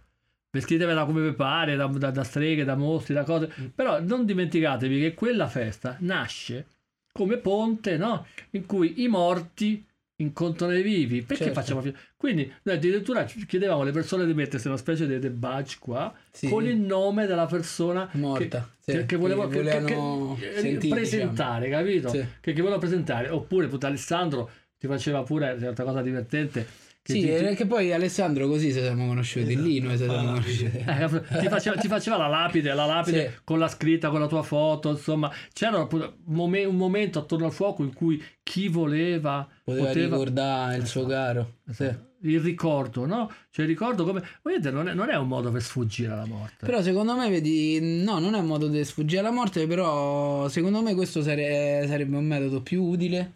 [0.55, 3.51] Vestitevi da come vi pare, da, da- da streghe, da mostri, da cose.
[3.73, 6.67] Però non dimenticatevi che quella festa nasce
[7.11, 8.27] come ponte, no?
[8.51, 9.83] In cui i morti
[10.17, 11.23] incontrano i vivi.
[11.23, 11.59] Perché Certo.
[11.59, 11.81] facciamo
[12.15, 16.47] Quindi noi addirittura chiedevamo alle persone di mettersi una specie di, badge qua Sì.
[16.49, 21.67] con il nome della persona Morta, che, sì, che, volevo che che- che- sentire, presentare,
[21.69, 22.09] capito?
[22.09, 22.23] Sì.
[22.39, 23.29] Che, che volevo presentare.
[23.29, 26.67] Oppure appunto Alessandro ti faceva pure un'altra cosa divertente.
[27.05, 29.67] Che Sì, ti, perché poi Alessandro così se siamo conosciuti, Esatto.
[29.67, 30.77] lì noi se siamo Ah, conosciuti.
[30.77, 33.41] eh, ti faceva, ti faceva la lapide, la lapide Sì.
[33.43, 37.51] con la scritta, con la tua foto, insomma, c'era un momen- un momento attorno al
[37.51, 41.55] fuoco in cui chi voleva Poteva, poteva, ricordare il suo caro.
[41.71, 41.91] Sì.
[42.25, 43.29] il ricordo, no?
[43.49, 44.23] Cioè il ricordo come...
[44.41, 46.65] Vedete, non è, non è un modo per sfuggire alla morte.
[46.65, 50.81] Però secondo me, vedi, no, non è un modo di sfuggire alla morte, però secondo
[50.81, 53.33] me questo sare- sarebbe un metodo più utile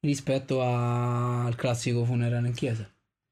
[0.00, 2.88] rispetto a- al classico funerale in chiesa.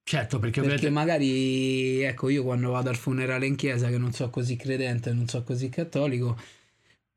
[0.09, 4.13] Certo, perché, Perché vedete, magari, ecco, io quando vado al funerale in chiesa, che non
[4.13, 6.35] so così credente, non so così cattolico,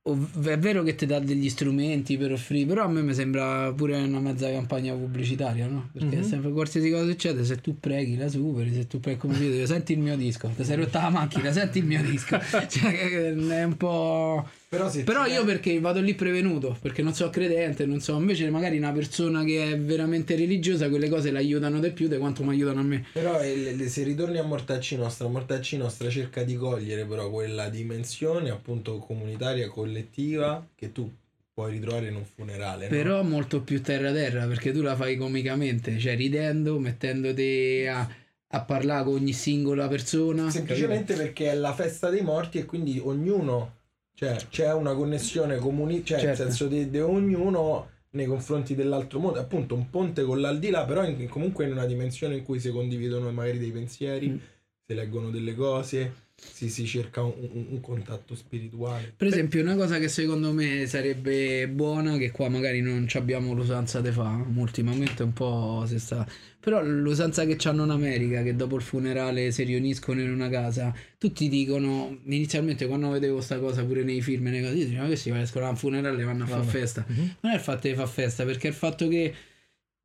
[0.04, 3.72] ov- è vero che ti dà degli strumenti per offrire, però a me mi sembra
[3.74, 5.90] pure una mezza campagna pubblicitaria, no?
[5.94, 6.24] Perché Mhm.
[6.24, 9.94] sempre qualsiasi cosa succede, se tu preghi la superi, se tu preghi come dice, senti
[9.94, 12.38] il mio disco, ti sei rotta la macchina, senti il mio disco.
[12.68, 14.50] cioè, è un po'...
[14.72, 18.78] Però, Però io perché vado lì prevenuto, perché non so credente, non so, invece magari
[18.78, 22.80] una persona che è veramente religiosa, quelle cose l'aiutano di più di quanto mi aiutano
[22.80, 23.06] a me.
[23.12, 28.50] Però eh, se ritorni a Mortacci Nostra, Mortacci Nostra cerca di cogliere però quella dimensione
[28.50, 31.14] appunto comunitaria, collettiva che tu
[31.54, 32.86] puoi ritrovare in un funerale.
[32.86, 32.92] no?
[32.92, 38.10] Però molto più terra terra, perché tu la fai comicamente, cioè ridendo, mettendoti a,
[38.48, 40.50] a parlare con ogni singola persona.
[40.50, 43.80] Semplicemente perché è la festa dei morti e quindi ognuno,
[44.22, 46.26] cioè c'è una connessione comuni, cioè Certo.
[46.28, 51.04] nel senso di, di ognuno nei confronti dell'altro mondo, appunto un ponte con l'aldilà, però
[51.04, 54.38] in- comunque in una dimensione in cui si condividono magari dei pensieri, Mm.
[54.86, 59.14] si leggono delle cose, si, si cerca un, un- un contatto spirituale.
[59.16, 63.54] Per esempio, una cosa che secondo me sarebbe buona, che qua magari non ci abbiamo
[63.54, 66.28] l'usanza di fa, ultimamente un po' si sta.
[66.62, 70.94] Però l'usanza che c'hanno in America, che dopo il funerale si riuniscono in una casa,
[71.18, 75.02] tutti dicono, inizialmente quando vedevo questa cosa pure nei film, e nei cose, io dicevo,
[75.02, 77.04] ma questi escono a un funerale e vanno a fare festa.
[77.08, 77.36] Mhm.
[77.40, 79.34] Non è il fatto di far festa, perché è il fatto che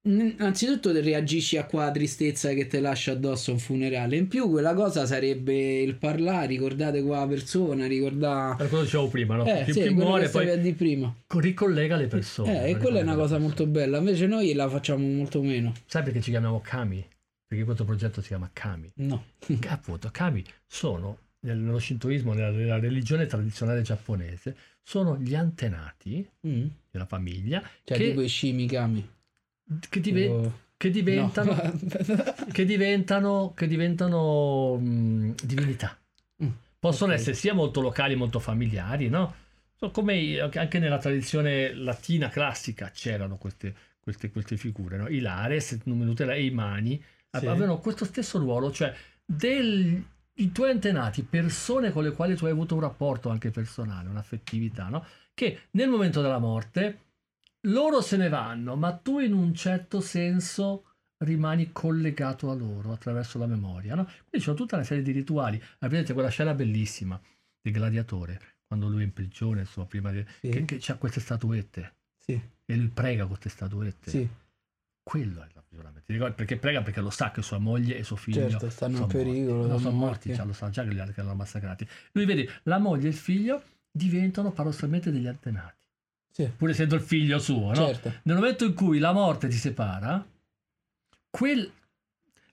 [0.07, 4.17] Innanzitutto reagisci a qua tristezza che ti lascia addosso un funerale.
[4.17, 8.57] In più, quella cosa sarebbe il parlare, ricordate qua persona, ricordare.
[8.57, 9.45] Per quello dicevo prima, no?
[9.47, 11.13] Eh, chi, sì, chi muore poi di prima.
[11.29, 12.65] ricollega le persone.
[12.67, 13.99] Eh, e quella è una cosa molto bella.
[13.99, 15.73] Invece noi la facciamo molto meno.
[15.87, 17.05] Sai perché ci chiamiamo Kami?
[17.49, 18.91] Perché questo progetto si chiama Kami.
[18.97, 19.25] No.
[19.39, 26.25] Che appunto, Kami sono nel- nello shintoismo, nella, nella religione tradizionale giapponese, sono gli antenati
[26.47, 26.67] Mm.
[26.93, 29.09] della famiglia Cioè, che, tipo i Shimikami.
[29.89, 31.73] Che, dive- Tipo- che diventano, No.
[32.53, 35.97] che diventano, che diventano mh, divinità.
[36.45, 36.49] Mm,
[36.79, 37.19] Possono ok.
[37.19, 39.35] essere sia molto locali, molto familiari, no?
[39.75, 45.09] So, come anche nella tradizione latina classica c'erano queste, queste, queste figure, no?
[45.09, 47.47] I Lares, Numenutela e i Mani Sì.
[47.47, 48.95] avevano questo stesso ruolo, cioè
[49.25, 50.03] del-
[50.39, 54.89] i tuoi antenati, persone con le quali tu hai avuto un rapporto anche personale, un'affettività,
[54.89, 55.05] no?
[55.35, 56.99] Che nel momento della morte
[57.67, 60.83] loro se ne vanno, ma tu in un certo senso
[61.19, 64.05] rimani collegato a loro attraverso la memoria, no?
[64.29, 65.61] Quindi c'è tutta una serie di rituali.
[65.81, 67.19] Avete quella scena bellissima
[67.61, 70.25] del gladiatore, quando lui è in prigione, insomma, prima di...
[70.41, 70.49] Sì.
[70.51, 74.11] che, che c'ha queste statuette Sì, e lui prega con queste statuette.
[74.11, 74.29] sì,
[75.03, 76.03] Quello è l'avvicinamento.
[76.05, 76.35] Ti ricordi?
[76.35, 79.55] Perché prega perché lo sa che sua moglie e suo figlio certo, stanno in pericolo.
[79.59, 79.71] morti.
[79.71, 81.87] No, sono morti, già lo sa già che li, che li hanno massacrati.
[82.13, 85.86] Lui vede la moglie e il figlio diventano paradossalmente degli antenati,
[86.37, 87.75] Sì, pur essendo il figlio suo, no?
[87.75, 88.13] certo.
[88.25, 90.23] Nel momento in cui la morte ti separa,
[91.31, 91.73] quel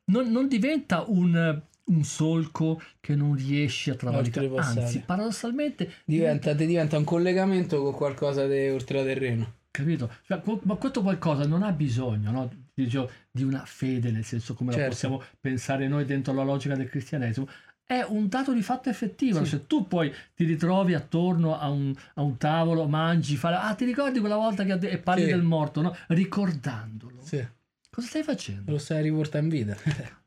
[0.06, 6.98] non, non diventa un, un solco che non riesci a travalicare, anzi, paradossalmente Diventa, diventa
[6.98, 9.56] un collegamento con qualcosa di ultraterreno.
[9.70, 10.10] Capito?
[10.28, 12.50] Cioè, ma questo qualcosa non ha bisogno no?
[12.74, 14.92] Dicevo, di una fede, nel senso come la Certo.
[14.92, 17.50] possiamo pensare noi dentro la logica del cristianesimo.
[17.86, 19.44] È un dato di fatto effettivo.
[19.44, 19.52] Sì.
[19.52, 23.86] Se tu poi ti ritrovi attorno a un, a un tavolo, mangi, fai, ah, ti
[23.86, 25.30] ricordi quella volta che e parli Sì.
[25.30, 25.96] del morto, no?
[26.08, 27.22] ricordandolo.
[27.24, 27.46] Sì,
[27.90, 28.72] Cosa stai facendo?
[28.72, 29.78] lo stai riportando in vita.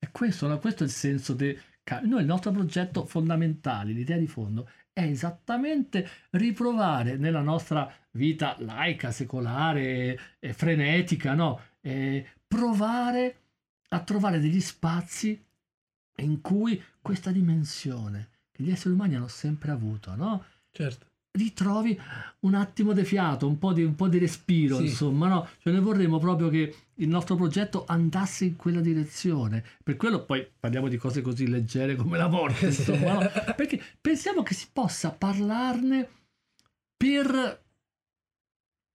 [0.00, 0.58] E questo, no?
[0.60, 1.58] questo è il senso del
[2.02, 9.10] Noi, il nostro progetto fondamentale, l'idea di fondo, è esattamente riprovare nella nostra vita laica,
[9.10, 11.60] secolare, e frenetica, no?
[11.80, 13.36] Eh, provare
[13.88, 15.44] a trovare degli spazi
[16.22, 20.44] in cui questa dimensione che gli esseri umani hanno sempre avuto, no?
[20.70, 21.06] certo.
[21.32, 21.98] ritrovi
[22.40, 24.84] un attimo di fiato, un po' di, un po' di respiro, Sì.
[24.86, 25.48] insomma, no?
[25.60, 29.64] Cioè noi vorremmo proprio che il nostro progetto andasse in quella direzione.
[29.84, 33.30] Per quello poi parliamo di cose così leggere come la morte, insomma, no?
[33.54, 36.08] Perché pensiamo che si possa parlarne
[36.96, 37.62] per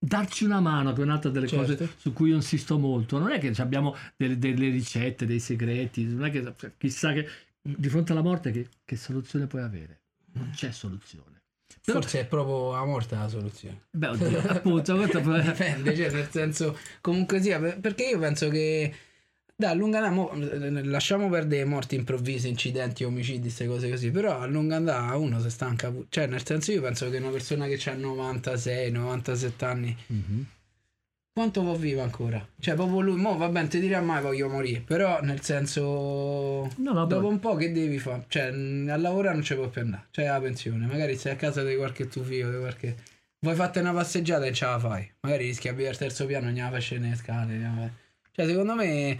[0.05, 1.75] darci una mano, per un'altra delle Certo.
[1.77, 3.17] cose su cui io insisto molto.
[3.19, 7.27] Non è che abbiamo delle, delle ricette, dei segreti, non è che chissà che
[7.61, 10.01] di fronte alla morte che, che soluzione puoi avere.
[10.33, 11.41] Non c'è soluzione.
[11.85, 13.83] Però- Forse è proprio la morte la soluzione.
[13.91, 18.49] Beh, oddio, appunto, questo poi- Dipende, cioè nel senso, comunque sia, per- perché io penso
[18.49, 18.93] che
[19.65, 24.11] da a lungo andare, mo, eh, lasciamo perdere morti improvvise, incidenti, omicidi, queste cose così,
[24.11, 27.29] però a lungo andare uno si stanca, pu- cioè nel senso io penso che una
[27.29, 30.45] persona che ha 96, 97 anni, Mhm.
[31.33, 32.47] quanto può vivere ancora?
[32.59, 36.69] Cioè proprio lui, mo va bene, ti dirà mai voglio morire, però nel senso...
[36.77, 38.25] No, no, Dopo un po' che devi fare?
[38.27, 40.03] Cioè, a lavorare non ci puoi più andare.
[40.11, 40.85] Cioè, la pensione.
[40.85, 42.95] Magari sei a casa di qualche tuo figlio, di qualche...
[43.39, 45.11] Vuoi fatte una passeggiata e ce la fai.
[45.21, 47.93] Magari rischi a vivere al terzo piano e non la fai scendere le scale.
[48.31, 49.19] Cioè, secondo me,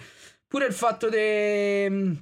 [0.53, 2.21] pure il fatto di...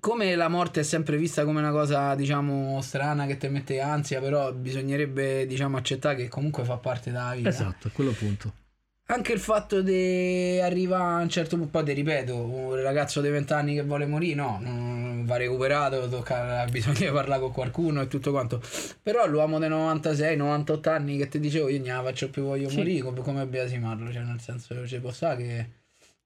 [0.00, 4.20] Come la morte è sempre vista come una cosa, diciamo, strana che ti mette ansia,
[4.20, 7.48] però bisognerebbe, diciamo, accettare che comunque fa parte della vita.
[7.48, 8.52] Esatto, è quello appunto.
[9.06, 13.28] Anche il fatto di arrivare a un certo punto, poi ti ripeto, un ragazzo di
[13.28, 18.08] 20 anni che vuole morire, no, non va recuperato, tocca, bisogna parlare con qualcuno e
[18.08, 18.60] tutto quanto.
[19.00, 22.78] Però l'uomo dei 96, 98 anni che ti dicevo, io la faccio più, voglio Sì.
[22.78, 25.66] morire, come, come biasimarlo, cioè nel senso ci può stare che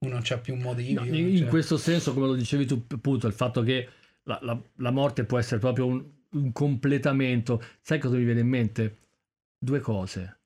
[0.08, 0.92] non c'ha più motivi.
[0.94, 3.88] No, o in cioè- questo senso, come lo dicevi tu, appunto, il fatto che
[4.24, 7.62] la, la- la morte può essere proprio un, un completamento.
[7.80, 8.96] Sai cosa mi viene in mente?
[9.58, 10.38] Due cose.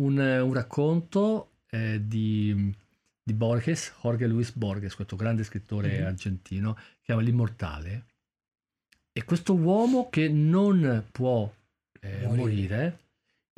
[0.00, 2.74] Un, un racconto eh, di,
[3.22, 6.06] di Borges, Jorge Luis Borges, questo grande scrittore Mhm.
[6.06, 8.04] argentino, che chiama L'Immortale.
[9.12, 11.48] E questo uomo che non può
[12.00, 12.36] eh, Morire.
[12.36, 12.98] morire,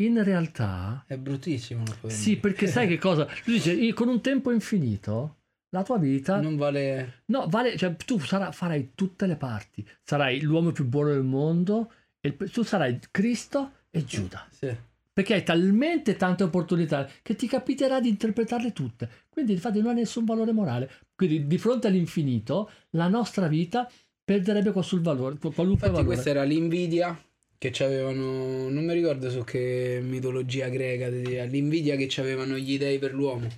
[0.03, 1.83] in realtà È bruttissimo.
[2.09, 3.27] Sì, perché sai che cosa?
[3.47, 5.37] Lui dice, "Io con un tempo infinito,
[5.71, 6.41] la tua vita...
[6.41, 7.23] Non vale...
[7.27, 9.87] No, vale, cioè tu sarà- farai tutte le parti.
[10.03, 14.47] Sarai l'uomo più buono del mondo, e tu sarai Cristo e Giuda.
[14.51, 14.75] Sì.
[15.13, 19.09] Perché hai talmente tante opportunità che ti capiterà di interpretarle tutte.
[19.31, 20.91] Quindi infatti non ha nessun valore morale.
[21.15, 23.91] Quindi di fronte all'infinito, la nostra vita
[24.23, 25.39] perderebbe qualsiasi valore.
[25.39, 26.05] Qualunque Infatti valore.
[26.05, 27.19] questa era l'invidia
[27.57, 33.15] che avevano, non mi ricordo su che mitologia greca, l'invidia che avevano gli dei per
[33.15, 33.49] l'uomo.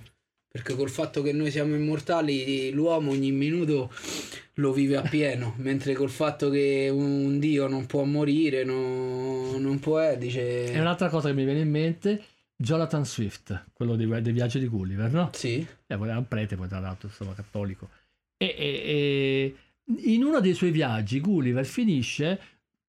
[0.51, 3.91] Perché col fatto che noi siamo immortali, l'uomo ogni minuto
[4.55, 10.01] lo vive appieno, mentre col fatto che un dio non può morire, no- non può,
[10.01, 10.71] eh, dice...
[10.71, 12.23] E un'altra cosa che mi viene in mente,
[12.55, 15.29] Jonathan Swift, quello dei, dei viaggi di Gulliver, no?
[15.33, 17.89] Sì, eh, era un prete poi tra l'altro insomma cattolico.
[18.35, 19.53] E, e-
[19.85, 22.39] e in uno dei suoi viaggi Gulliver finisce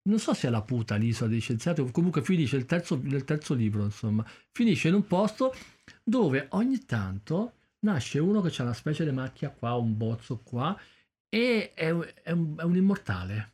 [0.02, 3.54] non so se è la puta l'isola dei scienziati comunque finisce il terzo, nel terzo
[3.54, 5.54] libro insomma finisce in un posto
[6.02, 10.78] dove ogni tanto nasce uno che ha una specie di macchia qua un bozzo qua
[11.28, 13.52] e è, un- è un, è un immortale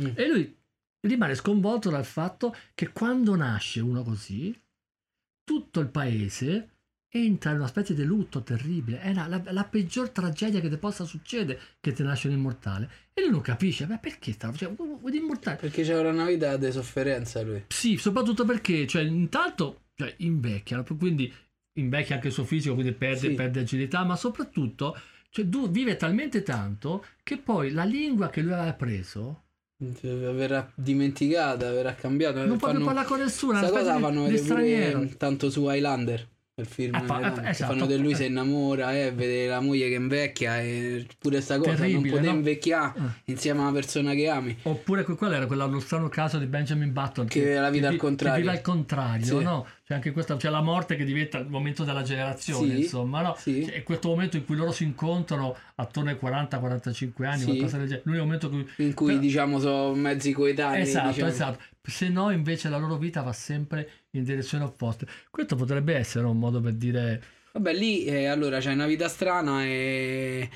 [0.00, 0.12] Mm.
[0.14, 0.56] e lui
[1.00, 4.58] rimane sconvolto dal fatto che quando nasce uno così
[5.44, 6.68] tutto il paese
[7.12, 10.76] entra in una specie di lutto terribile è la, la- la peggior tragedia che ti
[10.78, 14.72] possa succedere che ti nasce un immortale e lui non capisce ma perché sta cioè,
[14.72, 17.64] vuoi immortale Perché c'era una vita di sofferenza lui.
[17.68, 21.30] sì, soprattutto perché, cioè, intanto cioè, invecchia, quindi
[21.74, 23.30] invecchia anche il suo fisico, quindi perde, Sì.
[23.34, 24.98] perde agilità, ma soprattutto
[25.30, 29.42] cioè, vive talmente tanto che poi la lingua che lui aveva preso
[29.82, 32.44] Verrà dimenticata, verrà cambiata.
[32.44, 35.08] non può più parlare con nessuno, una cosa fanno di, di vedere pure straniero.
[35.16, 36.28] tanto su Highlander.
[36.56, 37.72] Il film Eh, fa- eh, che esatto.
[37.72, 41.70] fanno di lui si innamora e vede la moglie che invecchia e pure sta cosa
[41.70, 42.34] non Terribile, poter no?
[42.36, 43.30] invecchiare Eh.
[43.32, 46.44] insieme a una persona che ami Oppure que- quello era quello, lo strano caso di
[46.46, 48.34] Benjamin Button Che vive la vita al vi- contrario.
[48.36, 49.42] Che vive al contrario, Sì.
[49.44, 49.66] no?
[49.86, 53.34] C'è anche questa, c'è la morte che diventa il momento della generazione, Sì, insomma, no?
[53.38, 53.64] sì.
[53.64, 57.86] Cioè, è questo momento in cui loro si incontrano attorno ai 40-45 anni, qualcosa del
[57.86, 58.02] genere.
[58.04, 61.30] L'unico momento in cui in cui Però- diciamo sono mezzi coetanei Esatto, diciamo.
[61.30, 61.58] esatto.
[61.82, 65.06] Se no, invece, la loro vita va sempre in direzione opposta.
[65.30, 67.22] Questo potrebbe essere un modo per dire.
[67.52, 70.48] vabbè lì eh, allora c'hai una vita strana e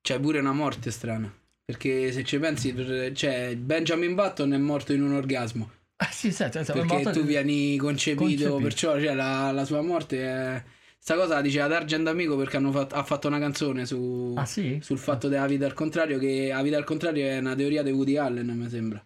[0.00, 1.32] c'hai pure una morte strana
[1.64, 2.74] perché se ci pensi
[3.14, 5.70] cioè Benjamin Button è morto in un orgasmo
[6.02, 8.56] Ah, sì, sì, sì, perché tu vieni concepito, Concepito.
[8.56, 10.62] perciò cioè, la, la sua morte è...
[10.98, 14.44] Sta cosa la diceva D'Argent Amico perché hanno fatto- ha fatto una canzone su, Ah,
[14.44, 14.80] sì?
[14.82, 17.92] sul fatto della vita al contrario, che la vita al contrario è una teoria di
[17.92, 19.00] Woody Allen, mi sembra.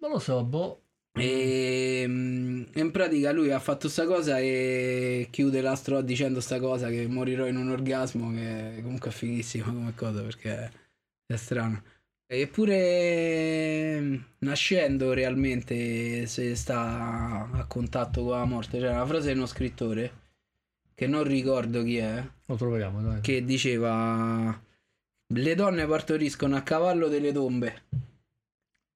[0.00, 0.81] Non lo so, boh.
[1.14, 6.88] E mm, in pratica lui ha fatto sta cosa e chiude l'astro dicendo sta cosa
[6.88, 10.72] che morirò in un orgasmo, che comunque è fighissima come cosa perché
[11.26, 11.82] è strano.
[12.26, 19.36] Eppure mm, nascendo realmente se sta a contatto con la morte, c'è una frase di
[19.36, 20.20] uno scrittore
[20.94, 23.20] che non ricordo chi è, Lo troviamo, dai.
[23.20, 24.58] che diceva
[25.34, 27.82] le donne partoriscono a cavallo delle tombe,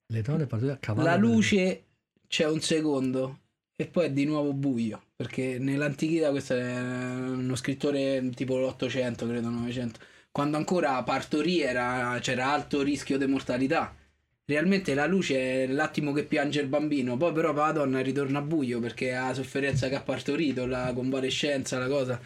[0.06, 1.08] Le donne partono a cavallo.
[1.08, 1.85] la luce
[2.28, 3.40] c'è un secondo
[3.76, 9.48] e poi è di nuovo buio, perché nell'antichità questo è uno scrittore tipo l'Ottocento, credo
[9.50, 9.98] 900,
[10.32, 13.94] quando ancora partorì era- c'era alto rischio di mortalità.
[14.48, 18.38] Realmente la luce è l'attimo che piange il bambino, poi però per la donna ritorna
[18.38, 22.20] a buio perché ha la sofferenza che ha partorito, la convalescenza, la cosa.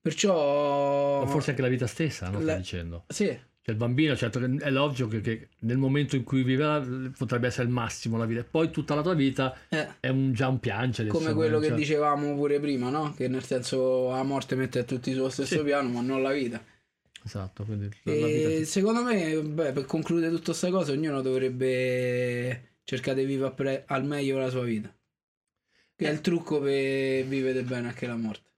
[0.00, 1.20] Perciò...
[1.20, 2.38] O forse anche la vita stessa, no?
[2.38, 3.04] La- Stai dicendo.
[3.08, 7.12] Sì, Cioè, il bambino, certo, che è logico che, che nel momento in cui vive
[7.16, 8.40] potrebbe essere il massimo la vita.
[8.40, 10.00] E poi tutta la tua vita eh.
[10.00, 11.08] è un, già un piangere.
[11.08, 13.14] Come quello che cioè- dicevamo pure prima, no?
[13.14, 15.62] Che nel senso la morte mette tutti sullo stesso Sì.
[15.62, 16.60] piano, ma non la vita.
[17.24, 18.64] Esatto, quindi la, vita...
[18.64, 24.04] secondo me, beh, per concludere tutta questa cosa, ognuno dovrebbe cercare di vivere appre- al
[24.04, 24.92] meglio la sua vita.
[25.94, 28.50] Che è il trucco per vivere bene anche la morte.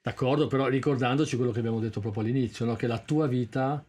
[0.00, 2.74] D'accordo, però ricordandoci quello che abbiamo detto proprio all'inizio, no?
[2.74, 3.84] che la tua vita,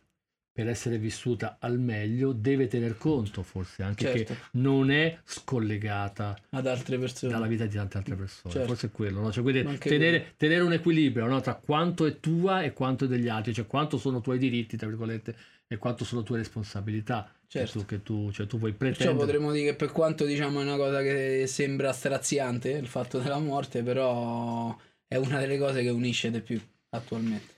[0.57, 4.33] per essere vissuta al meglio, deve tener conto forse anche Certo.
[4.33, 7.31] che non è scollegata Ad altre persone.
[7.31, 8.51] dalla vita di tante altre persone.
[8.53, 8.67] Certo.
[8.69, 9.31] Forse è quello, no?
[9.31, 11.39] Cioè, quindi tenere, tenere un equilibrio no?
[11.41, 14.87] tra quanto è tua e quanto è degli altri, cioè quanto sono tuoi diritti, tra
[14.87, 15.35] virgolette,
[15.67, 17.31] e quanto sono tue responsabilità.
[17.47, 17.85] che Certo.
[17.85, 19.25] che tu, cioè, tu puoi Perciò pretendere.
[19.25, 23.37] potremmo dire che per quanto diciamo è una cosa che sembra straziante, il fatto della
[23.37, 24.75] morte, però
[25.07, 27.53] è una delle cose che unisce di più attualmente.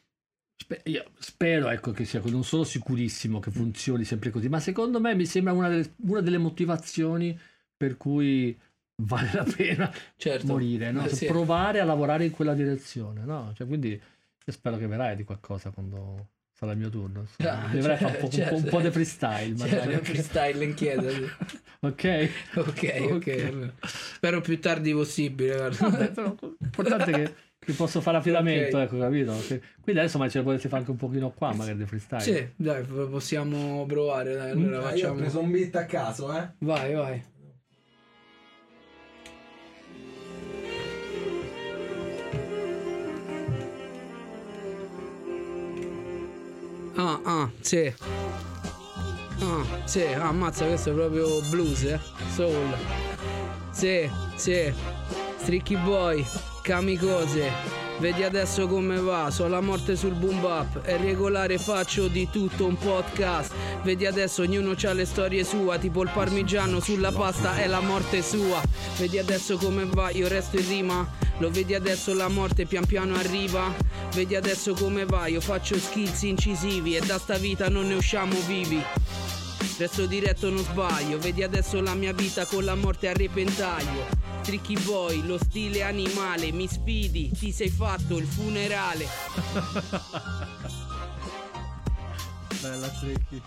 [0.85, 4.99] Io spero ecco, che sia così, non sono sicurissimo che funzioni sempre così, ma secondo
[4.99, 7.37] me mi sembra una delle, una delle motivazioni
[7.75, 8.57] per cui
[9.01, 10.45] vale la pena Certo.
[10.47, 11.05] morire, no?
[11.05, 11.25] Eh, sì.
[11.25, 13.23] provare a lavorare in quella direzione.
[13.23, 13.51] No?
[13.55, 17.21] Cioè, quindi io spero che verrai di qualcosa quando sarà il mio turno.
[17.21, 17.63] insomma.
[17.63, 18.55] Ah, Dovrei certo, fare certo.
[18.55, 19.91] un po' di freestyle, magari.
[19.91, 21.09] Certo, freestyle in chiesa.
[21.09, 21.23] sì.
[21.79, 22.29] ok?
[22.55, 23.45] Ok, ok.
[23.47, 23.73] allora.
[23.81, 25.69] Spero più tardi possibile.
[25.69, 28.83] Vabbè, però l'importante è che, che posso fare affidamento, Ok.
[28.83, 29.33] ecco, capito?
[29.47, 32.21] Che- quindi adesso ma ce lo potete fare anche un pochino qua, magari di freestyle.
[32.21, 34.33] Sì, dai, possiamo provare.
[34.33, 35.13] Dai, allora Eh, io ho facciamo.
[35.15, 36.49] preso un beat a caso, eh.
[36.59, 37.23] Vai, vai.
[46.95, 47.93] Ah, ah, sì.
[49.41, 51.99] Ah, sì, ammazza, questo è proprio blues, eh.
[52.33, 52.75] Soul.
[53.71, 54.73] Sì, sì.
[55.45, 56.25] Tricky Boy,
[56.61, 57.87] Kamikose.
[57.99, 60.81] Vedi adesso come va, so la morte sul boom bap.
[60.81, 63.51] È regolare, faccio di tutto un podcast.
[63.83, 68.21] Vedi adesso ognuno ha le storie sue, tipo il parmigiano sulla pasta è la morte
[68.21, 68.61] sua.
[68.97, 71.07] Vedi adesso come va, io resto in rima.
[71.39, 73.73] Lo vedi adesso la morte pian piano arriva.
[74.13, 78.35] Vedi adesso come va, io faccio skills incisivi e da sta vita non ne usciamo
[78.47, 78.81] vivi.
[79.79, 84.07] Resto diretto non sbaglio, vedi adesso la mia vita con la morte a repentaglio.
[84.43, 89.07] Tricky boy, lo stile animale, mi sfidi, ti sei fatto il funerale.
[92.59, 93.41] Bella tricky.